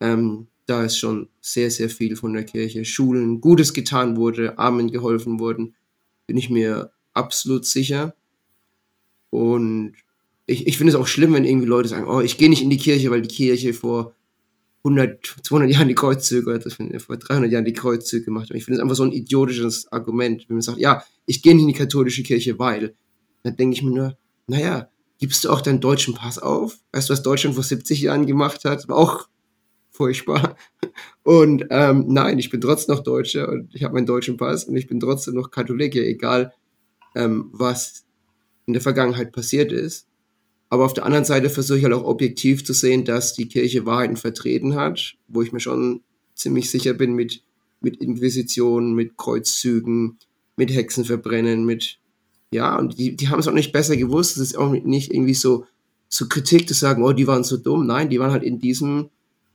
[0.00, 2.84] Ähm, da ist schon sehr, sehr viel von der Kirche.
[2.84, 5.74] Schulen, Gutes getan wurde, Armen geholfen wurden,
[6.26, 8.14] bin ich mir absolut sicher.
[9.30, 9.94] Und
[10.46, 12.70] ich, ich finde es auch schlimm, wenn irgendwie Leute sagen, oh, ich gehe nicht in
[12.70, 14.14] die Kirche, weil die Kirche vor
[14.84, 18.56] 100, 200 Jahren die Kreuzzüge, das vor 300 Jahren die Kreuzzüge gemacht hat.
[18.56, 21.62] Ich finde es einfach so ein idiotisches Argument, wenn man sagt, ja, ich gehe nicht
[21.62, 22.94] in die katholische Kirche, weil.
[23.42, 26.78] Dann denke ich mir nur, naja, gibst du auch deinen deutschen Pass auf?
[26.92, 28.86] Weißt du, was Deutschland vor 70 Jahren gemacht hat?
[28.88, 29.29] War auch
[30.00, 30.56] furchtbar.
[31.24, 34.74] Und ähm, nein, ich bin trotzdem noch Deutscher und ich habe meinen deutschen Pass und
[34.74, 36.54] ich bin trotzdem noch Katholike, egal
[37.14, 38.06] ähm, was
[38.64, 40.06] in der Vergangenheit passiert ist.
[40.70, 43.84] Aber auf der anderen Seite versuche ich halt auch objektiv zu sehen, dass die Kirche
[43.84, 46.00] Wahrheiten vertreten hat, wo ich mir schon
[46.34, 47.42] ziemlich sicher bin mit,
[47.82, 50.16] mit Inquisitionen, mit Kreuzzügen,
[50.56, 51.98] mit Hexenverbrennen, mit,
[52.54, 54.38] ja, und die, die haben es auch nicht besser gewusst.
[54.38, 55.66] Es ist auch nicht irgendwie so,
[56.08, 57.86] so Kritik zu sagen, oh, die waren so dumm.
[57.86, 59.10] Nein, die waren halt in diesem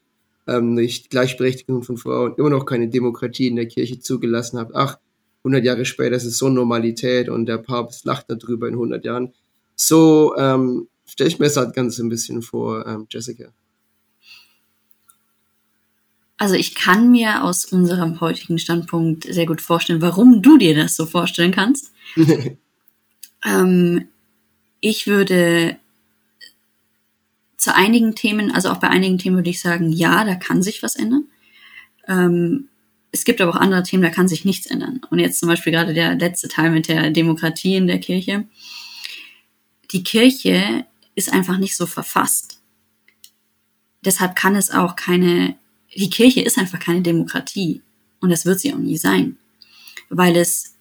[0.48, 4.76] ähm, nicht Gleichberechtigung von Frauen, immer noch keine Demokratie in der Kirche zugelassen habt.
[4.76, 4.98] Ach,
[5.40, 9.34] 100 Jahre später ist es so Normalität und der Papst lacht darüber in 100 Jahren.
[9.76, 13.52] So ähm, stelle ich mir das halt ganz ein bisschen vor, ähm, Jessica.
[16.38, 20.96] Also ich kann mir aus unserem heutigen Standpunkt sehr gut vorstellen, warum du dir das
[20.96, 21.92] so vorstellen kannst.
[23.46, 24.08] ähm,
[24.82, 25.78] ich würde
[27.64, 30.84] zu einigen Themen, also auch bei einigen Themen würde ich sagen, ja, da kann sich
[30.84, 31.30] was ändern.
[32.10, 32.68] Ähm,
[33.14, 35.00] es gibt aber auch andere Themen, da kann sich nichts ändern.
[35.10, 38.44] Und jetzt zum Beispiel gerade der letzte Teil mit der Demokratie in der Kirche.
[39.94, 42.60] Die Kirche ist einfach nicht so verfasst.
[44.04, 45.56] Deshalb kann es auch keine,
[45.96, 47.82] die Kirche ist einfach keine Demokratie.
[48.20, 49.38] Und das wird sie auch nie sein.
[50.10, 50.76] Weil es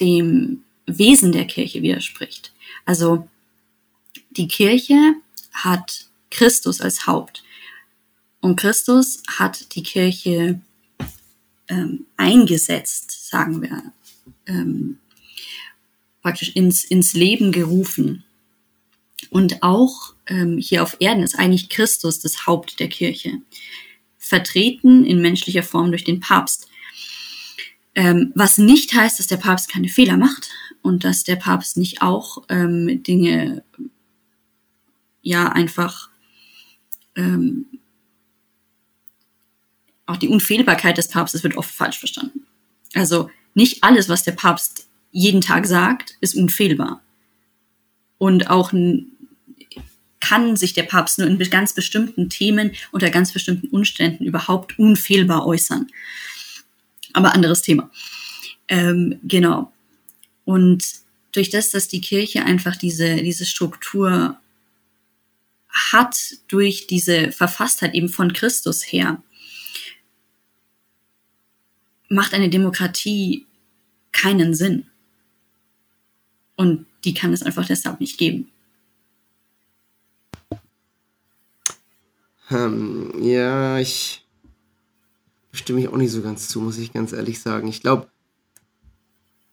[0.00, 2.54] dem Wesen der Kirche widerspricht.
[2.86, 3.28] Also,
[4.30, 5.16] die Kirche
[5.52, 7.44] hat Christus als Haupt.
[8.40, 10.60] Und Christus hat die Kirche
[11.68, 13.92] ähm, eingesetzt, sagen wir,
[14.46, 14.98] ähm,
[16.20, 18.24] praktisch ins, ins Leben gerufen.
[19.30, 23.40] Und auch ähm, hier auf Erden ist eigentlich Christus das Haupt der Kirche,
[24.18, 26.68] vertreten in menschlicher Form durch den Papst.
[27.94, 30.50] Ähm, was nicht heißt, dass der Papst keine Fehler macht
[30.82, 33.62] und dass der Papst nicht auch ähm, Dinge
[35.22, 36.10] ja einfach
[37.16, 37.66] ähm,
[40.06, 42.46] auch die Unfehlbarkeit des Papstes wird oft falsch verstanden.
[42.94, 47.02] Also nicht alles, was der Papst jeden Tag sagt, ist unfehlbar.
[48.18, 48.72] Und auch
[50.20, 55.46] kann sich der Papst nur in ganz bestimmten Themen unter ganz bestimmten Umständen überhaupt unfehlbar
[55.46, 55.88] äußern.
[57.12, 57.90] Aber anderes Thema.
[58.68, 59.72] Ähm, genau.
[60.44, 60.84] Und
[61.32, 64.38] durch das, dass die Kirche einfach diese, diese Struktur
[65.74, 66.16] hat,
[66.48, 69.22] durch diese Verfasstheit eben von Christus her,
[72.08, 73.46] macht eine Demokratie
[74.12, 74.86] keinen Sinn.
[76.56, 78.50] Und die kann es einfach deshalb nicht geben.
[82.50, 84.24] Ähm, ja, ich
[85.50, 87.66] stimme ich auch nicht so ganz zu, muss ich ganz ehrlich sagen.
[87.66, 88.08] Ich glaube,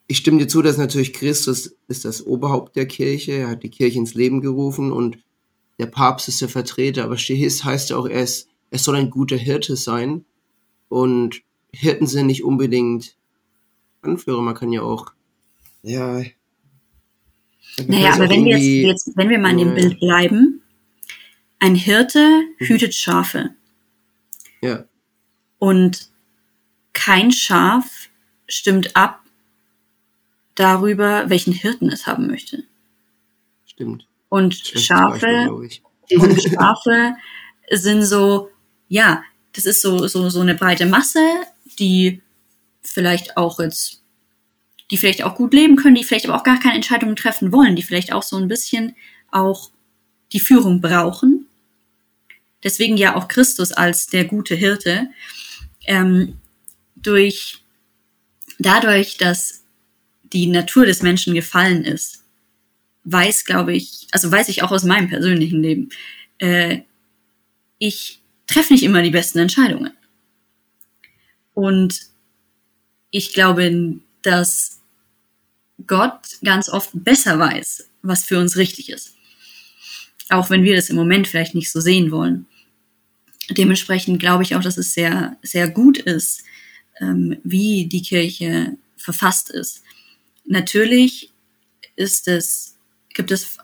[0.08, 3.70] ich stimme dir zu, dass natürlich Christus ist das Oberhaupt der Kirche, er hat die
[3.70, 5.18] Kirche ins Leben gerufen und
[5.80, 9.10] der Papst ist der Vertreter, aber Stehis heißt ja auch, er, ist, er soll ein
[9.10, 10.26] guter Hirte sein
[10.90, 11.42] und
[11.74, 13.16] Hirten sind nicht unbedingt
[14.02, 15.14] Anführer, man kann ja auch,
[15.84, 16.22] ja.
[17.88, 20.62] Naja, aber wenn wir jetzt, jetzt, wenn wir mal in dem Bild bleiben,
[21.60, 22.66] ein Hirte mhm.
[22.66, 23.52] hütet Schafe.
[24.62, 24.86] Ja.
[25.60, 26.12] Und
[26.94, 28.10] kein Schaf
[28.48, 29.22] stimmt ab
[30.56, 32.64] darüber, welchen Hirten es haben möchte.
[33.66, 34.08] Stimmt.
[34.32, 35.82] Und Schafe, Beispiel,
[36.20, 37.16] und Schafe
[37.70, 38.50] sind so,
[38.88, 41.20] ja, das ist so, so, so eine breite Masse,
[41.80, 42.22] die
[42.82, 44.02] vielleicht auch jetzt,
[44.90, 47.76] die vielleicht auch gut leben können, die vielleicht aber auch gar keine Entscheidungen treffen wollen,
[47.76, 48.96] die vielleicht auch so ein bisschen
[49.32, 49.70] auch
[50.32, 51.48] die Führung brauchen.
[52.64, 55.10] Deswegen ja auch Christus als der gute Hirte,
[55.88, 56.38] ähm,
[56.96, 57.66] durch,
[58.60, 59.64] dadurch, dass
[60.24, 62.21] die Natur des Menschen gefallen ist,
[63.04, 65.90] weiß, glaube ich, also weiß ich auch aus meinem persönlichen Leben,
[66.38, 66.80] äh,
[67.78, 69.92] ich treffe nicht immer die besten Entscheidungen.
[71.54, 72.02] Und
[73.10, 74.82] ich glaube, dass
[75.88, 79.16] Gott ganz oft besser weiß, was für uns richtig ist.
[80.30, 82.46] Auch wenn wir das im Moment vielleicht nicht so sehen wollen.
[83.50, 86.44] Dementsprechend glaube ich auch, dass es sehr, sehr gut ist,
[87.00, 89.84] ähm, wie die Kirche verfasst ist.
[90.46, 91.32] Natürlich
[91.96, 92.78] ist es,
[93.14, 93.58] gibt es,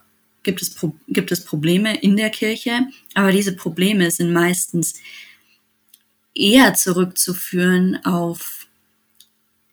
[0.44, 0.76] gibt es,
[1.08, 4.96] gibt es Probleme in der Kirche, aber diese Probleme sind meistens
[6.34, 8.68] eher zurückzuführen auf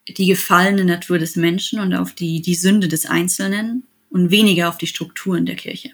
[0.09, 4.79] die gefallene Natur des Menschen und auf die, die Sünde des Einzelnen und weniger auf
[4.79, 5.93] die Strukturen der Kirche.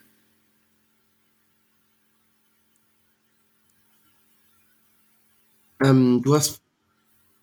[5.83, 6.61] Ähm, du hast,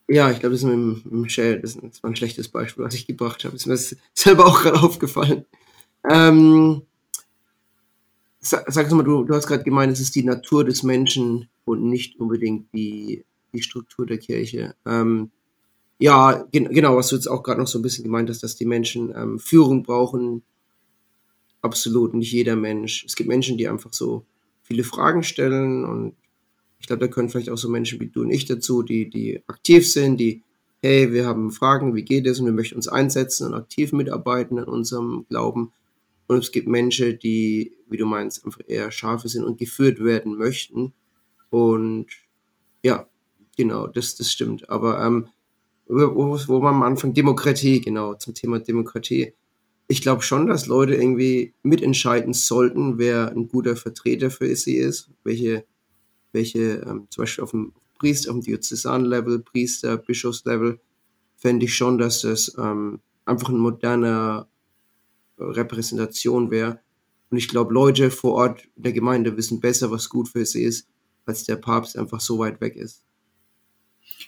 [0.08, 3.54] ja, ich glaube, das ist mit das war ein schlechtes Beispiel, was ich gebracht habe.
[3.54, 5.46] Das ist mir selber auch gerade aufgefallen.
[6.10, 6.82] Ähm,
[8.40, 12.20] sag, mal, du, du hast gerade gemeint, es ist die Natur des Menschen, und nicht
[12.20, 14.76] unbedingt die, die Struktur der Kirche.
[14.86, 15.32] Ähm,
[16.00, 18.56] ja, gen genau, was du jetzt auch gerade noch so ein bisschen gemeint hast, dass
[18.56, 20.44] die Menschen ähm, Führung brauchen.
[21.62, 23.04] absolut nicht jeder Mensch.
[23.06, 24.26] Es gibt Menschen, die einfach so
[24.64, 26.16] viele Fragen stellen und
[26.80, 29.42] ich glaube, da können vielleicht auch so Menschen wie du und ich dazu, die, die
[29.48, 30.44] aktiv sind, die,
[30.82, 34.60] hey, wir haben Fragen, wie geht es und wir möchten uns einsetzen und aktiv mitarbeiten
[34.60, 35.74] an unserem Glauben.
[36.28, 40.36] Und es gibt Menschen, die, wie du meinst, einfach eher Schafe sind und geführt werden
[40.36, 40.94] möchten.
[41.50, 42.08] Und
[42.84, 43.08] ja,
[43.56, 44.70] genau, das, das stimmt.
[44.70, 45.30] Aber ähm,
[45.88, 49.34] wo, wo man am Anfang Demokratie, genau, zum Thema Demokratie.
[49.88, 55.10] Ich glaube schon, dass Leute irgendwie mitentscheiden sollten, wer ein guter Vertreter für sie ist,
[55.24, 55.66] welche,
[56.34, 60.80] welche ähm, zum Beispiel auf dem Priester, auf dem Diözesan-Level, Priester, Bischofslevel,
[61.38, 64.50] fände ich schon, dass das ähm, einfach ein moderner
[65.38, 66.80] Repräsentation wäre.
[67.30, 70.64] Und ich glaube, Leute vor Ort in der Gemeinde wissen besser, was gut für sie
[70.64, 70.88] ist,
[71.26, 73.04] als der Papst einfach so weit weg ist.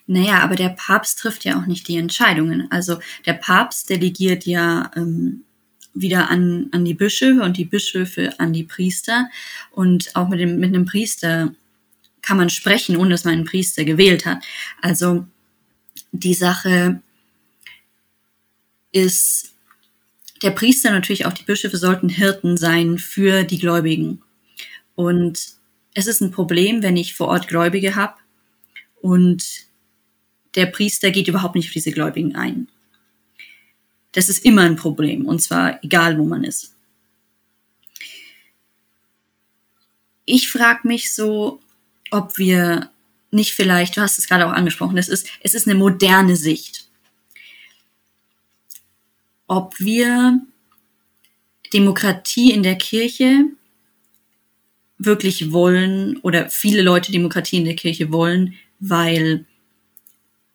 [0.05, 2.67] Naja, aber der Papst trifft ja auch nicht die Entscheidungen.
[2.71, 5.43] Also der Papst delegiert ja ähm,
[5.93, 9.29] wieder an, an die Bischöfe und die Bischöfe an die Priester.
[9.71, 11.53] Und auch mit, dem, mit einem Priester
[12.21, 14.43] kann man sprechen, ohne dass man einen Priester gewählt hat.
[14.81, 15.25] Also
[16.11, 17.01] die Sache
[18.91, 19.53] ist
[20.41, 24.21] der Priester, natürlich auch die Bischöfe sollten Hirten sein für die Gläubigen.
[24.95, 25.53] Und
[25.93, 28.15] es ist ein Problem, wenn ich vor Ort Gläubige habe
[29.01, 29.43] und
[30.55, 32.67] der Priester geht überhaupt nicht auf diese Gläubigen ein.
[34.13, 36.75] Das ist immer ein Problem, und zwar egal, wo man ist.
[40.25, 41.59] Ich frage mich so,
[42.11, 42.89] ob wir
[43.31, 46.88] nicht vielleicht, du hast es gerade auch angesprochen, es ist, es ist eine moderne Sicht
[49.49, 50.39] ob wir
[51.73, 53.45] Demokratie in der Kirche
[54.97, 59.45] wirklich wollen oder viele Leute Demokratie in der Kirche wollen, weil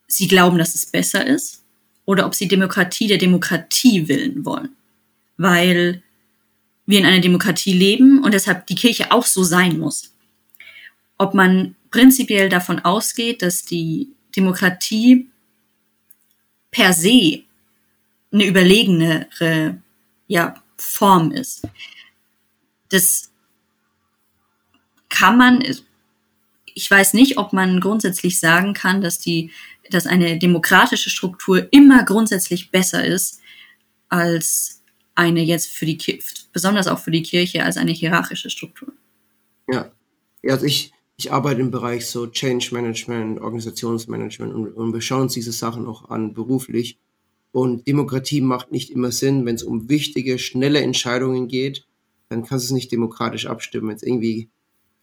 [0.07, 1.65] sie glauben, dass es besser ist,
[2.07, 4.77] oder ob sie Demokratie der Demokratie willen wollen,
[5.37, 6.03] weil
[6.87, 10.15] wir in einer Demokratie leben und deshalb die Kirche auch so sein muss.
[11.17, 15.31] Ob man prinzipiell davon ausgeht, dass die Demokratie
[16.71, 17.44] per se
[18.35, 19.79] eine überlegenere
[20.27, 21.63] ja, Form ist.
[22.91, 23.31] Das
[25.09, 25.63] kann man,
[26.75, 29.53] ich weiß nicht, ob man grundsätzlich sagen kann, dass die,
[29.91, 33.41] dass eine demokratische Struktur immer grundsätzlich besser ist
[34.09, 34.83] als
[35.15, 36.21] eine jetzt für die
[36.53, 38.93] besonders auch für die Kirche als eine hierarchische Struktur.
[39.71, 39.93] Ja,
[40.49, 45.35] also ich, ich arbeite im Bereich so Change Management, Organisationsmanagement und, und wir schauen uns
[45.35, 46.99] diese Sachen auch an beruflich.
[47.55, 51.87] Und Demokratie macht nicht immer Sinn, wenn es um wichtige, schnelle Entscheidungen geht,
[52.29, 53.91] dann kannst du es nicht demokratisch abstimmen.
[53.91, 54.49] Wenn es irgendwie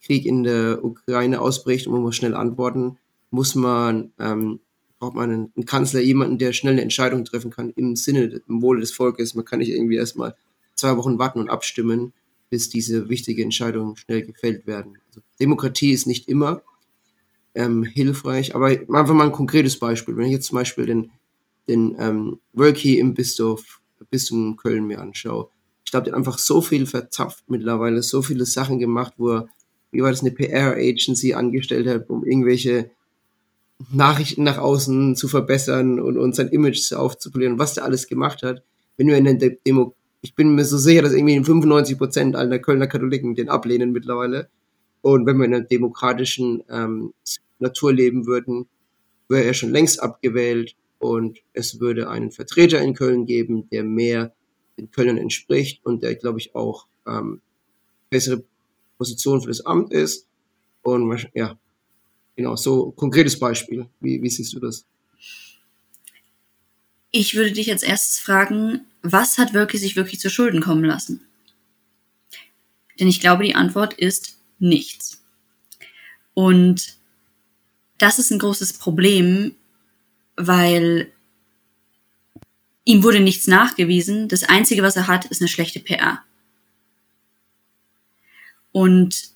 [0.02, 2.98] Krieg in der Ukraine ausbricht und man muss schnell antworten,
[3.30, 4.60] muss man, ähm,
[4.98, 8.60] braucht man einen, einen Kanzler, jemanden, der schnell eine Entscheidung treffen kann im Sinne, im
[8.60, 9.34] Wohle des Volkes.
[9.34, 10.36] Man kann nicht irgendwie erstmal
[10.74, 12.12] zwei Wochen warten und abstimmen,
[12.50, 14.98] bis diese wichtige Entscheidungen schnell gefällt werden.
[15.08, 16.60] Also Demokratie ist nicht immer
[17.54, 20.18] ähm, hilfreich, aber einfach mal ein konkretes Beispiel.
[20.18, 21.12] Wenn ich jetzt zum Beispiel den
[21.68, 23.58] den ähm, Worky im Bistum,
[24.10, 25.48] Bistum Köln mir anschaue.
[25.84, 29.48] Ich glaube, der hat einfach so viel verzapft mittlerweile, so viele Sachen gemacht, wo er,
[29.92, 32.90] das, eine PR-Agency angestellt hat, um irgendwelche
[33.90, 38.62] Nachrichten nach außen zu verbessern und, und sein Image aufzupolieren, was der alles gemacht hat.
[38.96, 42.58] Wenn wir in der Demo, ich bin mir so sicher, dass irgendwie 95 Prozent aller
[42.58, 44.48] Kölner Katholiken den ablehnen mittlerweile.
[45.00, 47.12] Und wenn wir in einer demokratischen ähm,
[47.58, 48.66] Natur leben würden,
[49.28, 54.32] wäre er schon längst abgewählt und es würde einen Vertreter in Köln geben, der mehr
[54.78, 57.40] den Kölnern entspricht und der, glaube ich, auch ähm,
[58.08, 58.44] bessere
[58.98, 60.28] Position für das Amt ist.
[60.82, 61.58] Und ja,
[62.36, 63.88] genau, so konkretes Beispiel.
[63.98, 64.86] Wie, wie siehst du das?
[67.10, 71.26] Ich würde dich als erstes fragen, was hat wirklich sich wirklich zu Schulden kommen lassen?
[73.00, 75.20] Denn ich glaube, die Antwort ist nichts.
[76.34, 76.96] Und
[77.98, 79.56] das ist ein großes Problem,
[80.36, 81.12] weil
[82.84, 84.28] ihm wurde nichts nachgewiesen.
[84.28, 86.22] Das Einzige, was er hat, ist eine schlechte PR.
[88.72, 89.30] Und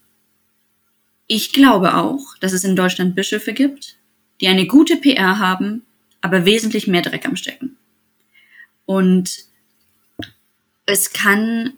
[1.26, 3.97] ich glaube auch, dass es in Deutschland Bischöfe gibt,
[4.40, 5.82] die eine gute PR haben,
[6.20, 7.76] aber wesentlich mehr Dreck am Stecken.
[8.86, 9.44] Und
[10.86, 11.74] es kann,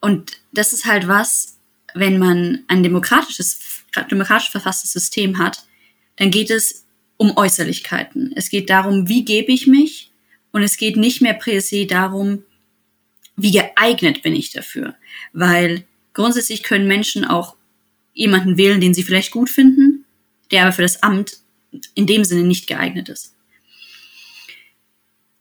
[0.00, 1.58] und das ist halt was,
[1.94, 5.64] wenn man ein demokratisches, demokratisch verfasstes System hat,
[6.16, 6.85] dann geht es
[7.16, 8.32] um Äußerlichkeiten.
[8.36, 10.10] Es geht darum, wie gebe ich mich
[10.52, 12.42] und es geht nicht mehr per se darum,
[13.36, 14.94] wie geeignet bin ich dafür.
[15.32, 17.56] Weil grundsätzlich können Menschen auch
[18.14, 20.04] jemanden wählen, den sie vielleicht gut finden,
[20.50, 21.38] der aber für das Amt
[21.94, 23.34] in dem Sinne nicht geeignet ist.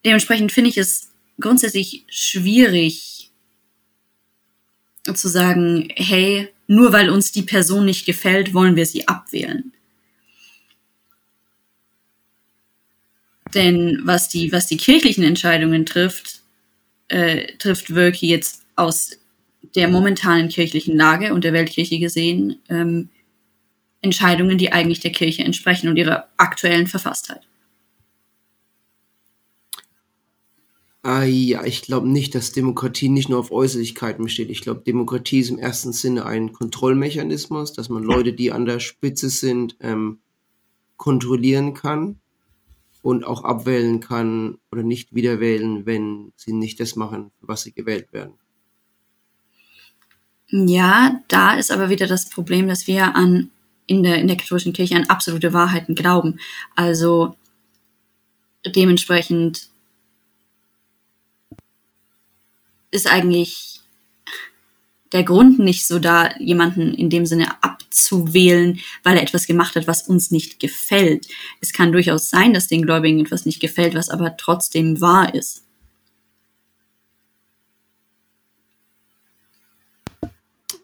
[0.03, 3.31] Dementsprechend finde ich es grundsätzlich schwierig,
[5.13, 9.71] zu sagen, hey, nur weil uns die Person nicht gefällt, wollen wir sie abwählen.
[13.55, 16.41] Denn was die, was die kirchlichen Entscheidungen trifft,
[17.07, 19.11] äh, trifft Wölki jetzt aus
[19.75, 23.09] der momentanen kirchlichen Lage und der Weltkirche gesehen ähm,
[24.01, 27.41] Entscheidungen, die eigentlich der Kirche entsprechen und ihrer aktuellen Verfasstheit.
[31.01, 34.49] Ah, ja, ich glaube nicht, dass Demokratie nicht nur auf Äußerlichkeiten besteht.
[34.49, 38.79] Ich glaube, Demokratie ist im ersten Sinne ein Kontrollmechanismus, dass man Leute, die an der
[38.79, 40.19] Spitze sind, ähm,
[40.97, 42.19] kontrollieren kann
[43.05, 48.11] und auch abwählen kann oder nicht wiederwählen, wenn sie nicht das machen, was sie gewählt
[48.11, 48.33] werden.
[50.47, 53.51] Ja, da ist aber wieder das Problem, dass wir an
[53.85, 56.39] in der, in der katholischen Kirche an absolute Wahrheiten glauben.
[56.75, 57.35] Also
[58.65, 59.69] dementsprechend
[62.89, 63.74] ist eigentlich
[65.11, 69.87] der Grund nicht so da, jemanden in dem Sinne abzuwählen, weil er etwas gemacht hat,
[69.87, 71.27] was uns nicht gefällt.
[71.61, 75.63] Es kann durchaus sein, dass den Gläubigen etwas nicht gefällt, was aber trotzdem wahr ist.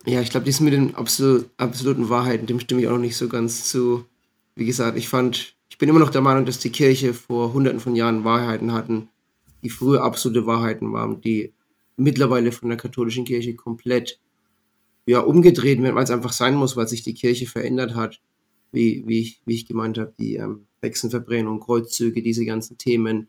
[0.06, 3.18] Ja, ich glaube, dies mit den absolut, absoluten Wahrheiten, dem stimme ich auch noch nicht
[3.18, 4.06] so ganz zu.
[4.56, 7.80] Wie gesagt, ich fand, ich bin immer noch der Meinung, dass die Kirche vor hunderten
[7.80, 9.10] von Jahren Wahrheiten hatten,
[9.64, 11.54] die früher absolute Wahrheiten waren, die
[12.02, 14.20] mittlerweile von der katholischen Kirche komplett
[15.06, 18.22] ja, umgedreht werden, weil es einfach sein muss, weil sich die Kirche verändert hat,
[18.72, 23.28] wie, wie, ich, wie ich gemeint habe, die ähm, Hexenverbrennung, Kreuzzüge, diese ganzen Themen,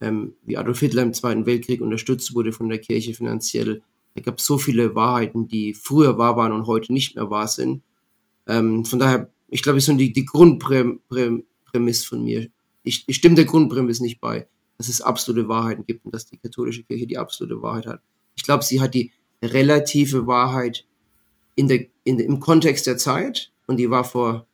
[0.00, 3.82] ähm, wie Adolf Hitler im Zweiten Weltkrieg unterstützt wurde von der Kirche finanziell.
[4.14, 7.48] Da gab es so viele Wahrheiten, die früher wahr waren und heute nicht mehr wahr
[7.48, 7.82] sind.
[8.46, 12.48] Ähm, von daher, ich glaube, ist so die, die Grundprämisse von mir.
[12.82, 14.46] Ich, ich stimme der Grundprämisse nicht bei
[14.78, 18.00] dass es absolute Wahrheiten gibt und dass die katholische Kirche die absolute Wahrheit hat.
[18.36, 19.12] Ich glaube, sie hat die
[19.42, 20.84] relative Wahrheit
[21.54, 24.46] in der, in, im Kontext der Zeit und die war vor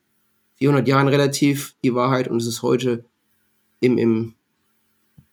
[0.57, 3.05] 400 Jahren relativ die Wahrheit und es ist heute
[3.81, 4.35] im, im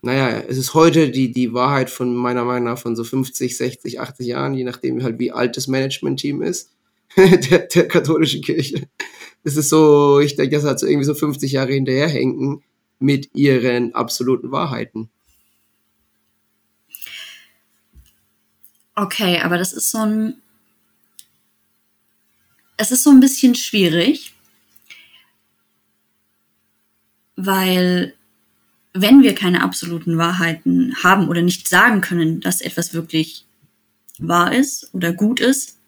[0.01, 3.99] naja, es ist heute die, die Wahrheit von meiner Meinung nach von so 50, 60,
[3.99, 6.71] 80 Jahren, je nachdem halt wie alt das Management-Team ist,
[7.17, 8.87] der, der katholischen Kirche.
[9.43, 12.63] Es ist so, ich denke, das hat so irgendwie so 50 Jahre hinterherhängen
[12.99, 15.09] mit ihren absoluten Wahrheiten.
[18.95, 20.41] Okay, aber das ist so ein.
[22.77, 24.33] Es ist so ein bisschen schwierig,
[27.35, 28.13] weil
[28.93, 33.45] wenn wir keine absoluten Wahrheiten haben oder nicht sagen können, dass etwas wirklich
[34.17, 35.79] wahr ist oder gut ist,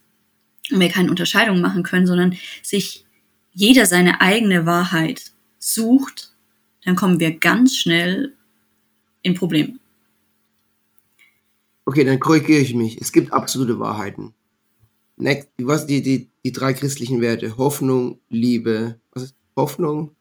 [0.71, 3.05] und wir keine Unterscheidung machen können, sondern sich
[3.53, 6.30] jeder seine eigene Wahrheit sucht
[6.83, 8.35] dann kommen wir ganz schnell
[9.21, 9.79] in Probleme.
[11.85, 12.99] Okay, dann korrigiere ich mich.
[13.01, 14.33] Es gibt absolute Wahrheiten.
[15.17, 17.57] Next, was die, die, die drei christlichen Werte?
[17.57, 18.99] Hoffnung, Liebe.
[19.11, 20.15] Was ist Hoffnung?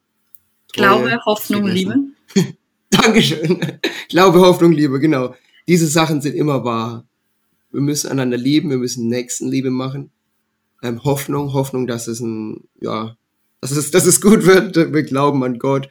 [0.69, 1.97] Treue, Glaube, Hoffnung, Liebe.
[2.91, 3.79] Dankeschön.
[4.09, 5.35] Glaube, Hoffnung, Liebe, genau.
[5.69, 7.07] Diese Sachen sind immer wahr.
[7.71, 10.11] Wir müssen einander lieben, wir müssen Nächstenliebe machen.
[10.83, 13.17] Ähm, Hoffnung, Hoffnung, dass es ein, ja,
[13.61, 14.77] dass es, dass es gut wird.
[14.77, 15.89] Wir glauben an Gott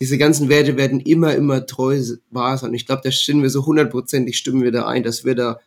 [0.00, 2.74] diese ganzen Werte werden immer, immer treu wahr sein.
[2.74, 5.60] Ich glaube, da stimmen wir so hundertprozentig, stimmen wir da ein, dass wir da,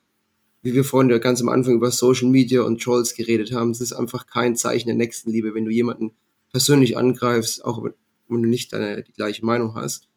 [0.61, 3.93] wie wir vorhin ganz am Anfang über Social Media und Trolls geredet haben, es ist
[3.93, 6.11] einfach kein Zeichen der Nächstenliebe, wenn du jemanden
[6.51, 10.07] persönlich angreifst, auch wenn du nicht deine, die gleiche Meinung hast.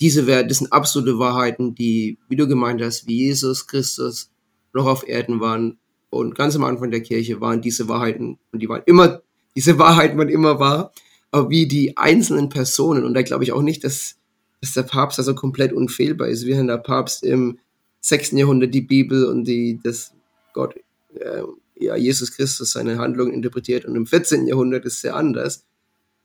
[0.00, 4.30] Diese Werte, das sind absolute Wahrheiten, die, wie du gemeint hast, wie Jesus Christus
[4.72, 8.68] noch auf Erden waren und ganz am Anfang der Kirche waren diese Wahrheiten und die
[8.68, 9.22] waren immer,
[9.56, 10.92] diese Wahrheiten waren immer wahr
[11.32, 14.16] wie die einzelnen Personen, und da glaube ich auch nicht, dass,
[14.60, 17.58] dass der Papst also komplett unfehlbar ist, wie der Papst im
[18.00, 18.32] 6.
[18.32, 20.12] Jahrhundert die Bibel und die, das
[20.52, 20.74] Gott,
[21.14, 21.42] äh,
[21.76, 24.46] ja, Jesus Christus seine Handlungen interpretiert und im 14.
[24.46, 25.64] Jahrhundert ist sehr anders.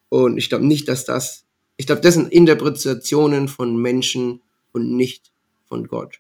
[0.10, 1.46] Und ich glaube nicht, dass das,
[1.78, 4.42] ich glaube, das sind Interpretationen von Menschen
[4.72, 5.32] und nicht
[5.66, 6.20] von Gott.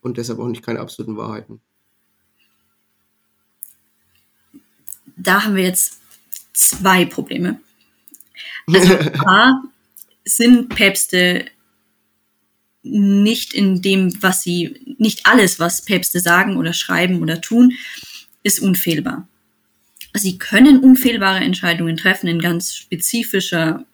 [0.00, 1.60] Und deshalb auch nicht keine absoluten Wahrheiten.
[5.16, 6.00] Da haben wir jetzt
[6.56, 7.60] zwei Probleme.
[8.66, 8.94] Also
[9.26, 9.62] A,
[10.24, 11.46] sind Päpste
[12.82, 17.72] nicht in dem, was sie, nicht alles, was Päpste sagen oder schreiben oder tun,
[18.42, 19.28] ist unfehlbar.
[20.14, 23.84] Sie können unfehlbare Entscheidungen treffen in ganz spezifischer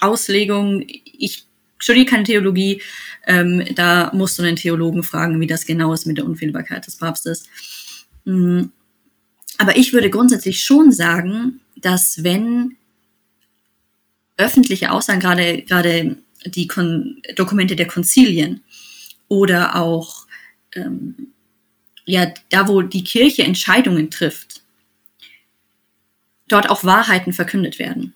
[0.00, 0.84] Auslegung.
[0.86, 1.46] Ich
[1.78, 2.82] studiere keine Theologie,
[3.26, 6.96] ähm, da musst du den Theologen fragen, wie das genau ist mit der Unfehlbarkeit des
[6.96, 7.44] Papstes.
[8.24, 8.64] Mm.
[9.58, 12.76] Aber ich würde grundsätzlich schon sagen, dass wenn
[14.36, 16.16] öffentliche Aussagen, gerade, gerade
[16.46, 18.62] die Kon Dokumente der Konzilien
[19.28, 20.26] oder auch
[20.74, 21.32] ähm,
[22.04, 24.62] ja, da wo die Kirche Entscheidungen trifft,
[26.48, 28.14] dort auch Wahrheiten verkündet werden.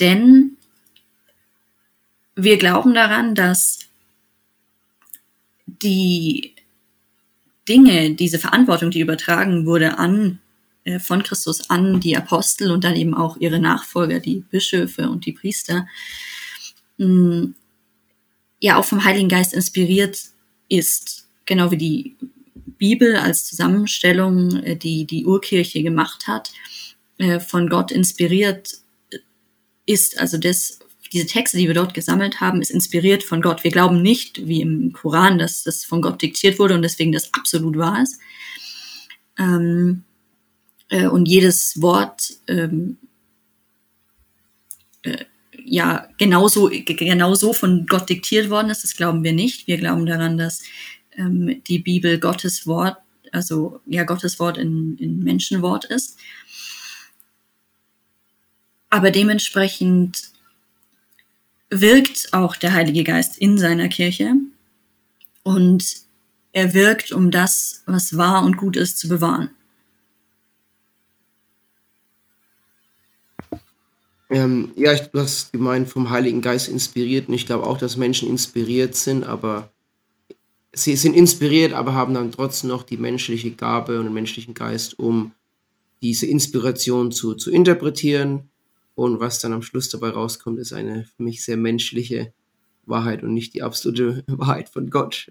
[0.00, 0.56] Denn
[2.36, 3.80] wir glauben daran, dass
[5.66, 6.54] die
[7.68, 10.40] Dinge, diese Verantwortung, die übertragen wurde an
[10.98, 15.32] von Christus an die Apostel und dann eben auch ihre Nachfolger, die Bischöfe und die
[15.32, 15.86] Priester,
[16.98, 17.46] mm,
[18.60, 20.18] ja auch vom Heiligen Geist inspiriert
[20.68, 22.16] ist, genau wie die
[22.78, 26.52] Bibel als Zusammenstellung, äh, die die Urkirche gemacht hat,
[27.18, 28.78] äh, von Gott inspiriert
[29.86, 30.18] ist.
[30.18, 30.78] Also das,
[31.12, 33.64] diese Texte, die wir dort gesammelt haben, ist inspiriert von Gott.
[33.64, 37.32] Wir glauben nicht, wie im Koran, dass das von Gott diktiert wurde und deswegen das
[37.34, 38.20] absolut wahr ist.
[39.38, 40.04] Ähm,
[40.88, 42.98] äh, und jedes Wort ähm,
[45.02, 45.24] äh,
[45.64, 48.84] ja genauso, genauso von Gott diktiert worden ist.
[48.84, 49.66] Das glauben wir nicht.
[49.66, 50.62] Wir glauben daran, dass
[51.12, 52.96] ähm, die Bibel Gottes Wort,
[53.32, 56.18] also ja Gottes Wort in, in Menschenwort ist.
[58.90, 60.30] Aber dementsprechend
[61.70, 64.34] wirkt auch der Heilige Geist in seiner Kirche
[65.42, 65.84] und
[66.52, 69.50] er wirkt, um das, was wahr und gut ist, zu bewahren.
[74.30, 77.96] Ähm, ja, ich, du hast gemeint, vom Heiligen Geist inspiriert und ich glaube auch, dass
[77.96, 79.70] Menschen inspiriert sind, aber
[80.72, 84.98] sie sind inspiriert, aber haben dann trotzdem noch die menschliche Gabe und den menschlichen Geist,
[84.98, 85.32] um
[86.02, 88.50] diese Inspiration zu, zu interpretieren
[88.94, 92.32] und was dann am Schluss dabei rauskommt, ist eine für mich sehr menschliche
[92.84, 95.28] Wahrheit und nicht die absolute Wahrheit von Gott.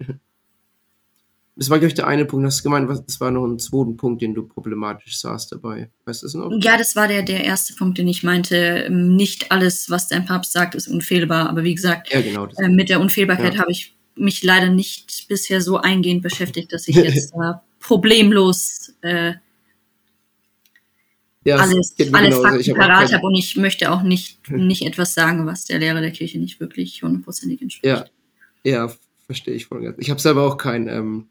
[1.58, 2.46] Das war, glaube ich, der eine Punkt.
[2.46, 5.90] Hast du gemeint, das war noch ein zweiter Punkt, den du problematisch sahst dabei.
[6.04, 6.52] Weißt du das noch?
[6.60, 8.86] Ja, das war der, der erste Punkt, den ich meinte.
[8.90, 11.48] Nicht alles, was dein Papst sagt, ist unfehlbar.
[11.48, 13.60] Aber wie gesagt, ja, genau, äh, mit der Unfehlbarkeit ja.
[13.60, 19.32] habe ich mich leider nicht bisher so eingehend beschäftigt, dass ich jetzt äh, problemlos äh,
[21.44, 22.42] ja, alles, alle genau.
[22.42, 26.12] Fakten parat habe und ich möchte auch nicht, nicht etwas sagen, was der Lehre der
[26.12, 28.12] Kirche nicht wirklich hundertprozentig entspricht.
[28.64, 28.92] Ja, ja
[29.26, 29.96] verstehe ich voll.
[29.98, 31.28] Ich habe selber auch kein ähm,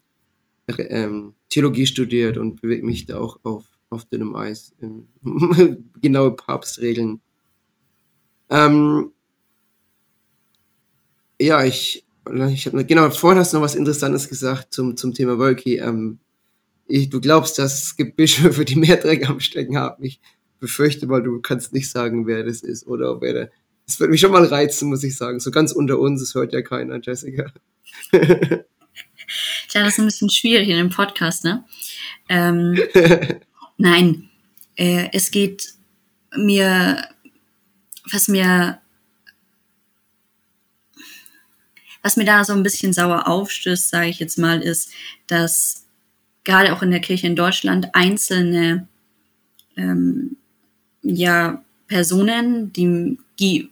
[0.78, 4.74] ähm, Theologie studiert und bewege mich da auch auf, auf dünnem Eis.
[6.00, 7.20] genaue Papstregeln.
[8.50, 9.12] Ähm,
[11.40, 12.04] ja, ich,
[12.50, 15.76] ich habe genau vorhin hast du noch was Interessantes gesagt zum, zum Thema Wolki.
[15.76, 16.18] Ähm,
[16.86, 20.02] ich, du glaubst, dass es gibt Bischöfe, die mehr Dreck am Stecken haben.
[20.02, 20.20] Ich
[20.58, 23.50] befürchte mal, du kannst nicht sagen, wer das ist oder wer der.
[23.86, 25.40] Das würde mich schon mal reizen, muss ich sagen.
[25.40, 27.52] So ganz unter uns, es hört ja keiner, Jessica.
[29.68, 31.64] Tja, das ist ein bisschen schwierig in dem Podcast, ne?
[32.28, 32.78] Ähm,
[33.76, 34.28] nein,
[34.76, 35.74] äh, es geht
[36.36, 37.08] mir,
[38.10, 38.80] was mir,
[42.02, 44.92] was mir da so ein bisschen sauer aufstößt, sage ich jetzt mal, ist,
[45.26, 45.86] dass
[46.44, 48.88] gerade auch in der Kirche in Deutschland einzelne
[49.76, 50.36] ähm,
[51.02, 53.70] ja, Personen, die, die,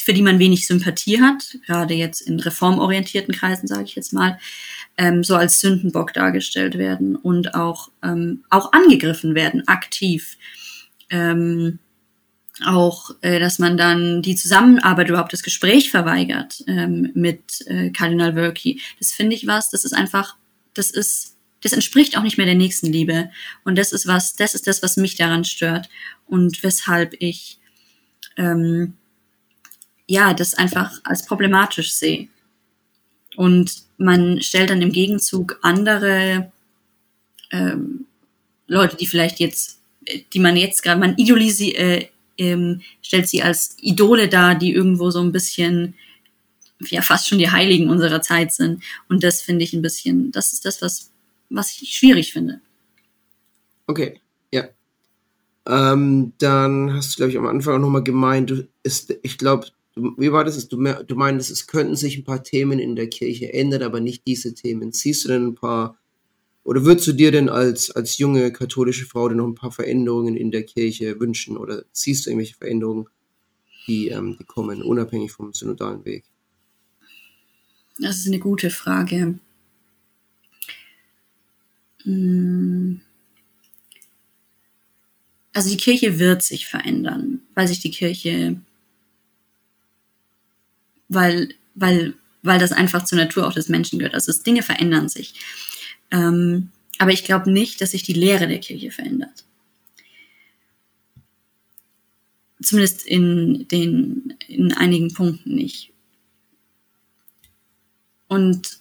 [0.00, 4.38] für die man wenig Sympathie hat, gerade jetzt in reformorientierten Kreisen, sage ich jetzt mal,
[4.96, 10.36] ähm, so als Sündenbock dargestellt werden und auch, ähm, auch angegriffen werden, aktiv.
[11.10, 11.78] Ähm,
[12.64, 18.36] auch, äh, dass man dann die Zusammenarbeit, überhaupt das Gespräch verweigert ähm, mit äh, Kardinal
[18.36, 18.80] Wölki.
[19.00, 20.36] Das finde ich was, das ist einfach,
[20.72, 23.30] das ist das entspricht auch nicht mehr der Nächstenliebe.
[23.64, 25.88] Und das ist was, das ist das, was mich daran stört
[26.26, 27.58] und weshalb ich
[28.36, 28.94] ähm,
[30.06, 32.28] ja das einfach als problematisch sehe.
[33.36, 36.52] Und man stellt dann im Gegenzug andere
[37.50, 38.06] ähm,
[38.66, 39.80] Leute, die vielleicht jetzt,
[40.32, 45.10] die man jetzt gerade, man idolisiert, äh, ähm, stellt sie als Idole dar, die irgendwo
[45.10, 45.94] so ein bisschen
[46.80, 48.82] ja fast schon die Heiligen unserer Zeit sind.
[49.08, 51.10] Und das finde ich ein bisschen, das ist das, was
[51.50, 52.60] was ich schwierig finde.
[53.86, 54.20] Okay,
[54.52, 54.64] ja.
[55.66, 59.68] Ähm, dann hast du, glaube ich, am Anfang auch nochmal gemeint, du ist, ich glaube,
[59.96, 60.68] wie war das?
[60.68, 64.26] Du, du meintest, es könnten sich ein paar Themen in der Kirche ändern, aber nicht
[64.26, 64.92] diese Themen.
[64.92, 65.98] Siehst du denn ein paar,
[66.64, 70.36] oder würdest du dir denn als, als junge katholische Frau denn noch ein paar Veränderungen
[70.36, 71.56] in der Kirche wünschen?
[71.56, 73.06] Oder siehst du irgendwelche Veränderungen,
[73.86, 76.24] die, ähm, die kommen, unabhängig vom synodalen Weg?
[77.98, 79.38] Das ist eine gute Frage.
[82.02, 83.00] Hm.
[85.52, 88.60] Also die Kirche wird sich verändern, weil sich die Kirche,
[91.08, 94.14] weil, weil, weil das einfach zur Natur auch des Menschen gehört.
[94.14, 95.34] Also Dinge verändern sich.
[96.10, 99.44] Ähm, aber ich glaube nicht, dass sich die Lehre der Kirche verändert.
[102.62, 105.92] Zumindest in den, in einigen Punkten nicht.
[108.28, 108.78] Und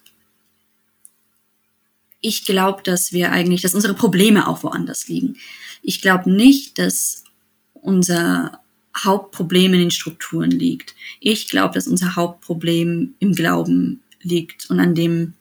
[2.21, 5.37] ich glaube, dass wir eigentlich, dass unsere Probleme auch woanders liegen.
[5.81, 7.25] Ich glaube nicht, dass
[7.73, 8.62] unser
[8.97, 10.95] Hauptproblem in den Strukturen liegt.
[11.19, 15.33] Ich glaube, dass unser Hauptproblem im Glauben liegt und an dem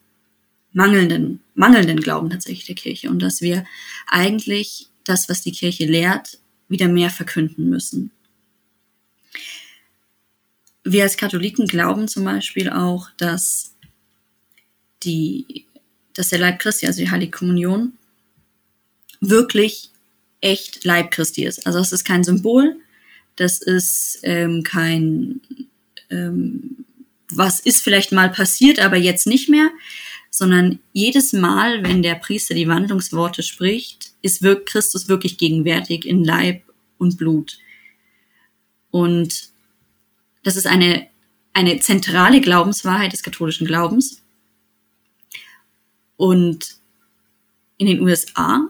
[0.73, 3.67] mangelnden, mangelnden Glauben tatsächlich der Kirche und dass wir
[4.07, 6.39] eigentlich das, was die Kirche lehrt,
[6.69, 8.11] wieder mehr verkünden müssen.
[10.85, 13.75] Wir als Katholiken glauben zum Beispiel auch, dass
[15.03, 15.67] die,
[16.15, 17.93] dass der Leib Christi, also die Heilige Kommunion,
[19.21, 19.91] wirklich
[20.41, 21.67] echt Leib Christi ist.
[21.67, 22.82] Also es ist kein Symbol,
[23.37, 25.41] das ist ähm, kein,
[26.11, 26.85] ähm,
[27.31, 29.71] was ist vielleicht mal passiert, aber jetzt nicht mehr,
[30.31, 36.63] sondern jedes Mal, wenn der Priester die Wandlungsworte spricht, ist Christus wirklich gegenwärtig in Leib
[36.99, 37.59] und Blut.
[38.91, 39.51] Und
[40.43, 41.09] das ist eine,
[41.53, 44.23] eine zentrale Glaubenswahrheit des katholischen Glaubens.
[46.17, 46.77] Und
[47.79, 48.69] in den USA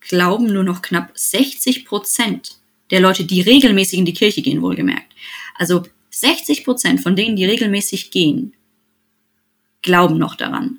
[0.00, 2.58] glauben nur noch knapp 60 Prozent
[2.94, 5.12] der Leute, die regelmäßig in die Kirche gehen, wohlgemerkt.
[5.56, 8.54] Also 60 Prozent von denen, die regelmäßig gehen,
[9.82, 10.78] glauben noch daran.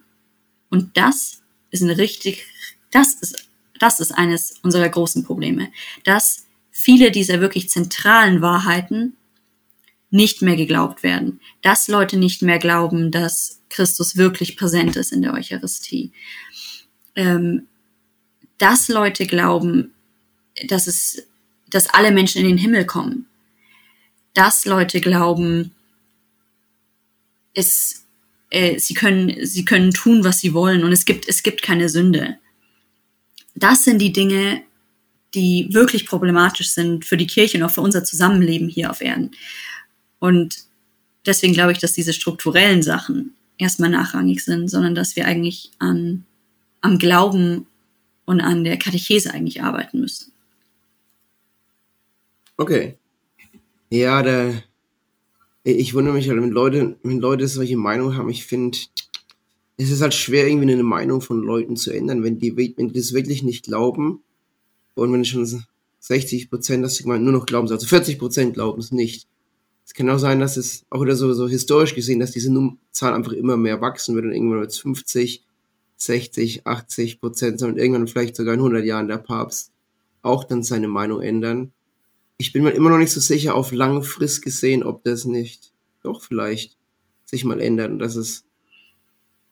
[0.70, 1.41] Und das
[1.72, 2.45] ist ein richtig,
[2.89, 3.49] das ist,
[3.80, 5.68] das ist eines unserer großen Probleme,
[6.05, 9.18] dass viele dieser wirklich zentralen Wahrheiten
[10.09, 15.22] nicht mehr geglaubt werden, dass Leute nicht mehr glauben, dass Christus wirklich präsent ist in
[15.22, 16.13] der Eucharistie,
[17.16, 17.68] ähm,
[18.57, 19.93] dass Leute glauben,
[20.70, 21.28] dass es
[21.76, 23.26] dass alle Menschen in den Himmel kommen.
[24.34, 25.71] Dass Leute glauben,
[27.53, 28.05] es,
[28.49, 31.89] äh, sie können, sie können tun, was sie wollen und es gibt, es gibt keine
[31.89, 32.38] Sünde.
[33.55, 34.61] Das sind die Dinge,
[35.34, 39.32] die wirklich problematisch sind für die Kirche und auch für unser Zusammenleben hier auf Erden.
[40.19, 40.59] Und
[41.26, 46.23] deswegen glaube ich, dass diese strukturellen Sachen erstmal nachrangig sind, sondern dass wir eigentlich an,
[46.80, 47.67] am Glauben
[48.23, 50.32] und an der Katechese eigentlich arbeiten müssen.
[52.58, 52.97] Okay.
[53.89, 54.53] Ja, da,
[55.64, 58.78] ich wundere mich halt, wenn Leute, wenn Leute solche Meinungen haben, ich finde,
[59.78, 62.99] es ist halt schwer, irgendwie eine Meinung von Leuten zu ändern, wenn die, wenn die
[62.99, 64.24] das wirklich nicht glauben
[64.95, 65.64] und wenn schon
[65.99, 69.28] 60 Prozent, dass sie nur noch glauben, also 40 Prozent glauben es nicht.
[69.86, 72.51] Es kann auch sein, dass es auch wieder so, so historisch gesehen, dass diese
[72.91, 75.43] Zahl einfach immer mehr wachsen wird und irgendwann wird es 50,
[75.97, 79.72] 60, 80 Prozent, und irgendwann vielleicht sogar in 100 Jahren der Papst
[80.22, 81.72] auch dann seine Meinung ändern
[82.38, 85.71] ich bin mir immer noch nicht so sicher auf lange Frist gesehen, ob das nicht
[86.03, 86.77] doch vielleicht
[87.25, 88.45] sich mal ändert und dass es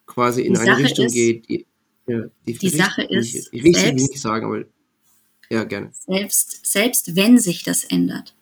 [0.06, 1.50] quasi in die eine Sache Richtung ist, geht.
[1.50, 1.66] Die,
[2.08, 4.66] ja, die, die Sache ist, ich, will es nicht sagen, aber
[5.50, 5.92] ja, gerne.
[5.94, 8.36] Selbst, selbst wenn sich das ändert,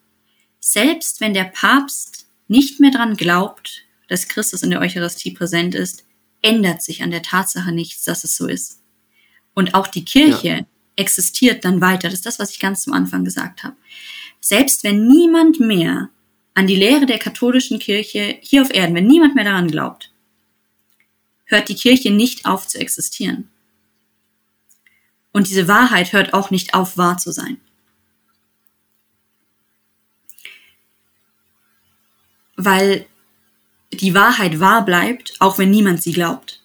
[0.58, 6.04] selbst wenn der Papst nicht mehr dran glaubt, dass Christus in der Eucharistie präsent ist,
[6.42, 8.82] ändert sich an der Tatsache nichts, dass es so ist.
[9.54, 10.66] Und auch die Kirche ja.
[10.96, 12.08] existiert dann weiter.
[12.08, 13.76] Das ist das, was ich ganz zum Anfang gesagt habe.
[14.44, 16.10] Selbst wenn niemand mehr
[16.52, 20.10] an die Lehre der katholischen Kirche hier auf Erden, wenn niemand mehr daran glaubt,
[21.44, 23.48] hört die Kirche nicht auf zu existieren.
[25.30, 27.60] Und diese Wahrheit hört auch nicht auf, wahr zu sein.
[32.56, 33.06] Weil
[33.92, 36.61] die Wahrheit wahr bleibt, auch wenn niemand sie glaubt.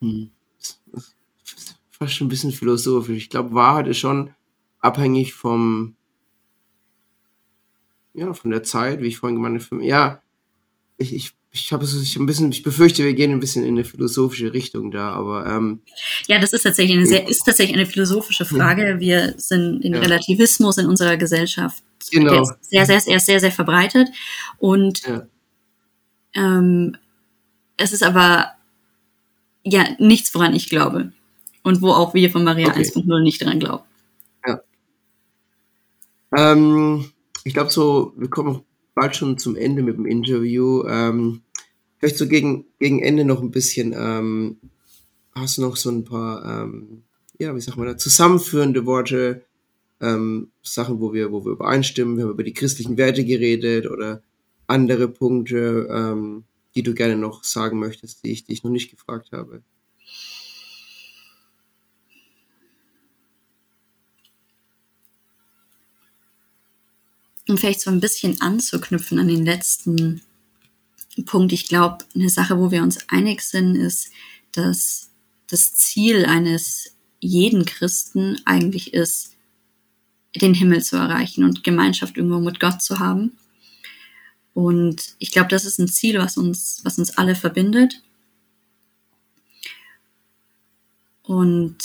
[0.00, 0.30] Hm.
[1.90, 3.16] Fast schon ein bisschen philosophisch.
[3.16, 4.30] Ich glaube, Wahrheit ist schon
[4.80, 5.96] abhängig vom,
[8.14, 9.84] ja, von der Zeit, wie ich vorhin gemeint habe.
[9.84, 10.22] Ja,
[10.96, 13.74] ich, ich, ich habe es ich ein bisschen, ich befürchte, wir gehen ein bisschen in
[13.74, 15.80] eine philosophische Richtung da, aber ähm,
[16.26, 19.00] ja, das ist tatsächlich eine sehr, ist tatsächlich eine philosophische Frage.
[19.00, 20.00] Wir sind den ja.
[20.00, 22.44] Relativismus in unserer Gesellschaft genau.
[22.60, 24.08] sehr, sehr, sehr, sehr, sehr verbreitet
[24.58, 25.26] und ja.
[26.34, 26.96] ähm,
[27.76, 28.52] es ist aber
[29.64, 31.12] ja nichts, woran ich glaube.
[31.62, 32.82] Und wo auch wir von Maria okay.
[32.82, 33.84] 1.0 nicht dran glauben.
[34.46, 34.60] Ja.
[36.36, 37.10] Ähm,
[37.44, 38.62] ich glaube so, wir kommen
[38.94, 40.84] bald schon zum Ende mit dem Interview.
[40.86, 41.42] Ähm,
[41.98, 44.56] vielleicht so gegen, gegen Ende noch ein bisschen, ähm,
[45.34, 47.02] hast du noch so ein paar, ähm,
[47.38, 49.42] ja, wie sagt man da, zusammenführende Worte,
[50.00, 54.22] ähm, Sachen, wo wir, wo wir übereinstimmen, wir haben über die christlichen Werte geredet oder
[54.66, 56.44] andere Punkte, ähm,
[56.74, 59.62] die du gerne noch sagen möchtest, die ich dich noch nicht gefragt habe?
[67.48, 70.22] Um vielleicht so ein bisschen anzuknüpfen an den letzten
[71.26, 71.52] Punkt.
[71.52, 74.10] Ich glaube, eine Sache, wo wir uns einig sind, ist,
[74.52, 75.10] dass
[75.48, 79.36] das Ziel eines jeden Christen eigentlich ist,
[80.36, 83.36] den Himmel zu erreichen und Gemeinschaft irgendwo mit Gott zu haben.
[84.54, 88.02] Und ich glaube, das ist ein Ziel, was uns, was uns alle verbindet.
[91.22, 91.78] Und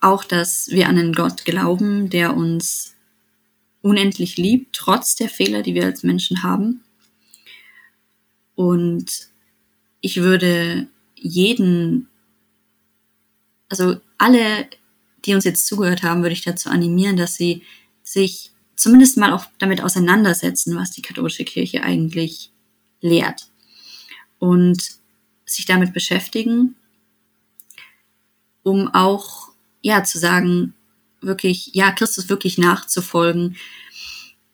[0.00, 2.94] auch, dass wir an einen Gott glauben, der uns
[3.82, 6.82] unendlich liebt, trotz der Fehler, die wir als Menschen haben.
[8.54, 9.28] Und
[10.00, 12.08] ich würde jeden,
[13.68, 14.68] also alle,
[15.24, 17.62] die uns jetzt zugehört haben, würde ich dazu animieren, dass sie
[18.02, 22.50] sich zumindest mal auch damit auseinandersetzen, was die katholische Kirche eigentlich
[23.00, 23.48] lehrt.
[24.38, 24.82] Und
[25.44, 26.76] sich damit beschäftigen,
[28.62, 29.48] um auch,
[29.82, 30.74] ja, zu sagen,
[31.20, 33.56] wirklich, ja, Christus wirklich nachzufolgen.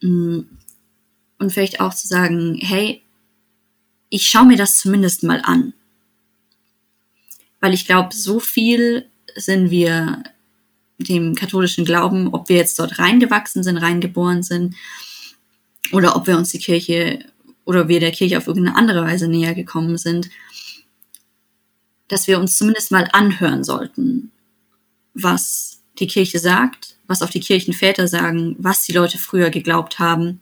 [0.00, 0.40] Mm,
[1.38, 3.02] und vielleicht auch zu sagen, hey,
[4.08, 5.74] ich schaue mir das zumindest mal an.
[7.60, 10.22] Weil ich glaube, so viel sind wir
[10.98, 14.74] dem katholischen Glauben, ob wir jetzt dort reingewachsen sind, reingeboren sind,
[15.92, 17.24] oder ob wir uns die Kirche
[17.64, 20.28] oder wir der Kirche auf irgendeine andere Weise näher gekommen sind,
[22.08, 24.30] dass wir uns zumindest mal anhören sollten,
[25.14, 30.40] was die Kirche sagt, was auch die Kirchenväter sagen, was die Leute früher geglaubt haben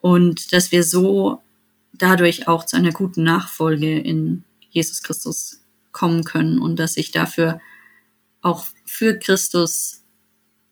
[0.00, 1.42] und dass wir so
[1.92, 5.60] dadurch auch zu einer guten Nachfolge in Jesus Christus
[5.92, 7.60] kommen können und dass sich dafür
[8.42, 10.02] auch für Christus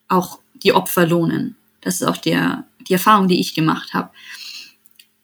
[0.08, 1.56] auch die Opfer lohnen.
[1.80, 4.10] Das ist auch der, die Erfahrung, die ich gemacht habe.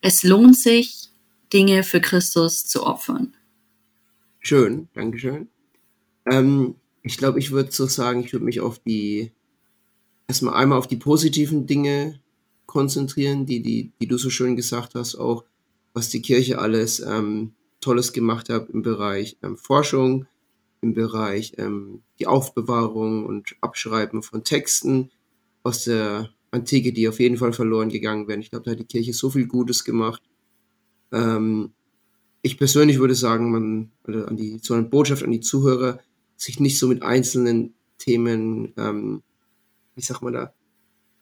[0.01, 1.09] Es lohnt sich,
[1.53, 3.35] Dinge für Christus zu opfern.
[4.41, 5.49] Schön, Dankeschön.
[6.27, 9.33] Ähm, ich glaube, ich würde so sagen, ich würde mich auf die,
[10.27, 12.21] erstmal einmal auf die positiven Dinge
[12.67, 15.45] konzentrieren, die, die, die du so schön gesagt hast, auch
[15.93, 20.27] was die Kirche alles ähm, Tolles gemacht hat im Bereich ähm, Forschung,
[20.81, 25.11] im Bereich ähm, die Aufbewahrung und Abschreiben von Texten
[25.63, 28.41] aus der Antike, die auf jeden Fall verloren gegangen wären.
[28.41, 30.23] Ich glaube, da hat die Kirche so viel Gutes gemacht.
[31.13, 31.73] Ähm,
[32.43, 35.99] ich persönlich würde sagen, man, oder an die, so eine Botschaft an die Zuhörer,
[36.37, 39.23] sich nicht so mit einzelnen Themen, ähm,
[39.95, 40.55] wie sagt man da,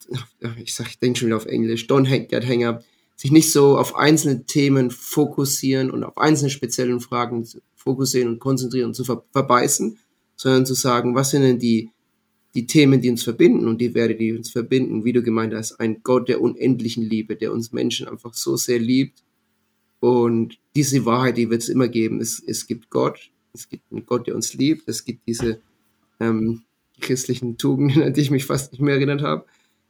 [0.56, 2.84] ich sag, ich denke schon wieder auf Englisch, don't get hang up,
[3.16, 8.88] sich nicht so auf einzelne Themen fokussieren und auf einzelne speziellen Fragen fokussieren und konzentrieren
[8.88, 9.98] und zu ver verbeißen,
[10.42, 11.90] sondern zu sagen, was sind denn die,
[12.56, 15.78] die Themen, die uns verbinden und die Werte, die uns verbinden, wie du gemeint hast,
[15.78, 19.22] ein Gott der unendlichen Liebe, der uns Menschen einfach so sehr liebt.
[20.00, 22.20] Und diese Wahrheit, die wird es immer geben.
[22.20, 25.60] Es, es gibt Gott, es gibt einen Gott, der uns liebt, es gibt diese
[26.18, 26.62] ähm,
[27.00, 29.44] christlichen Tugenden, an die ich mich fast nicht mehr erinnert habe.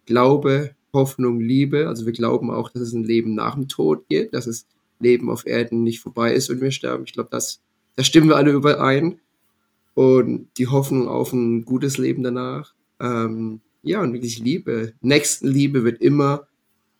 [0.04, 1.88] Glaube, Hoffnung, Liebe.
[1.88, 4.66] Also wir glauben auch, dass es ein Leben nach dem Tod gibt, dass es
[5.00, 7.04] Leben auf Erden nicht vorbei ist, wenn wir sterben.
[7.06, 7.62] Ich glaube, das,
[7.96, 9.18] da stimmen wir alle überein.
[9.94, 12.74] Und die Hoffnung auf ein gutes Leben danach.
[13.00, 14.94] Ähm, ja, und wirklich Liebe.
[15.00, 16.46] Nächstenliebe wird immer,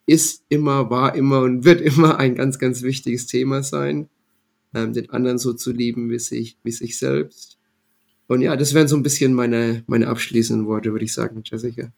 [0.07, 4.09] ist immer, war immer und wird immer ein ganz, ganz wichtiges Thema sein.
[4.75, 7.59] Ähm, den anderen so zu lieben wie sich, wie sich selbst.
[8.27, 11.93] Und ja, das wären so ein bisschen meine, meine abschließenden Worte, würde ich sagen, Jessica.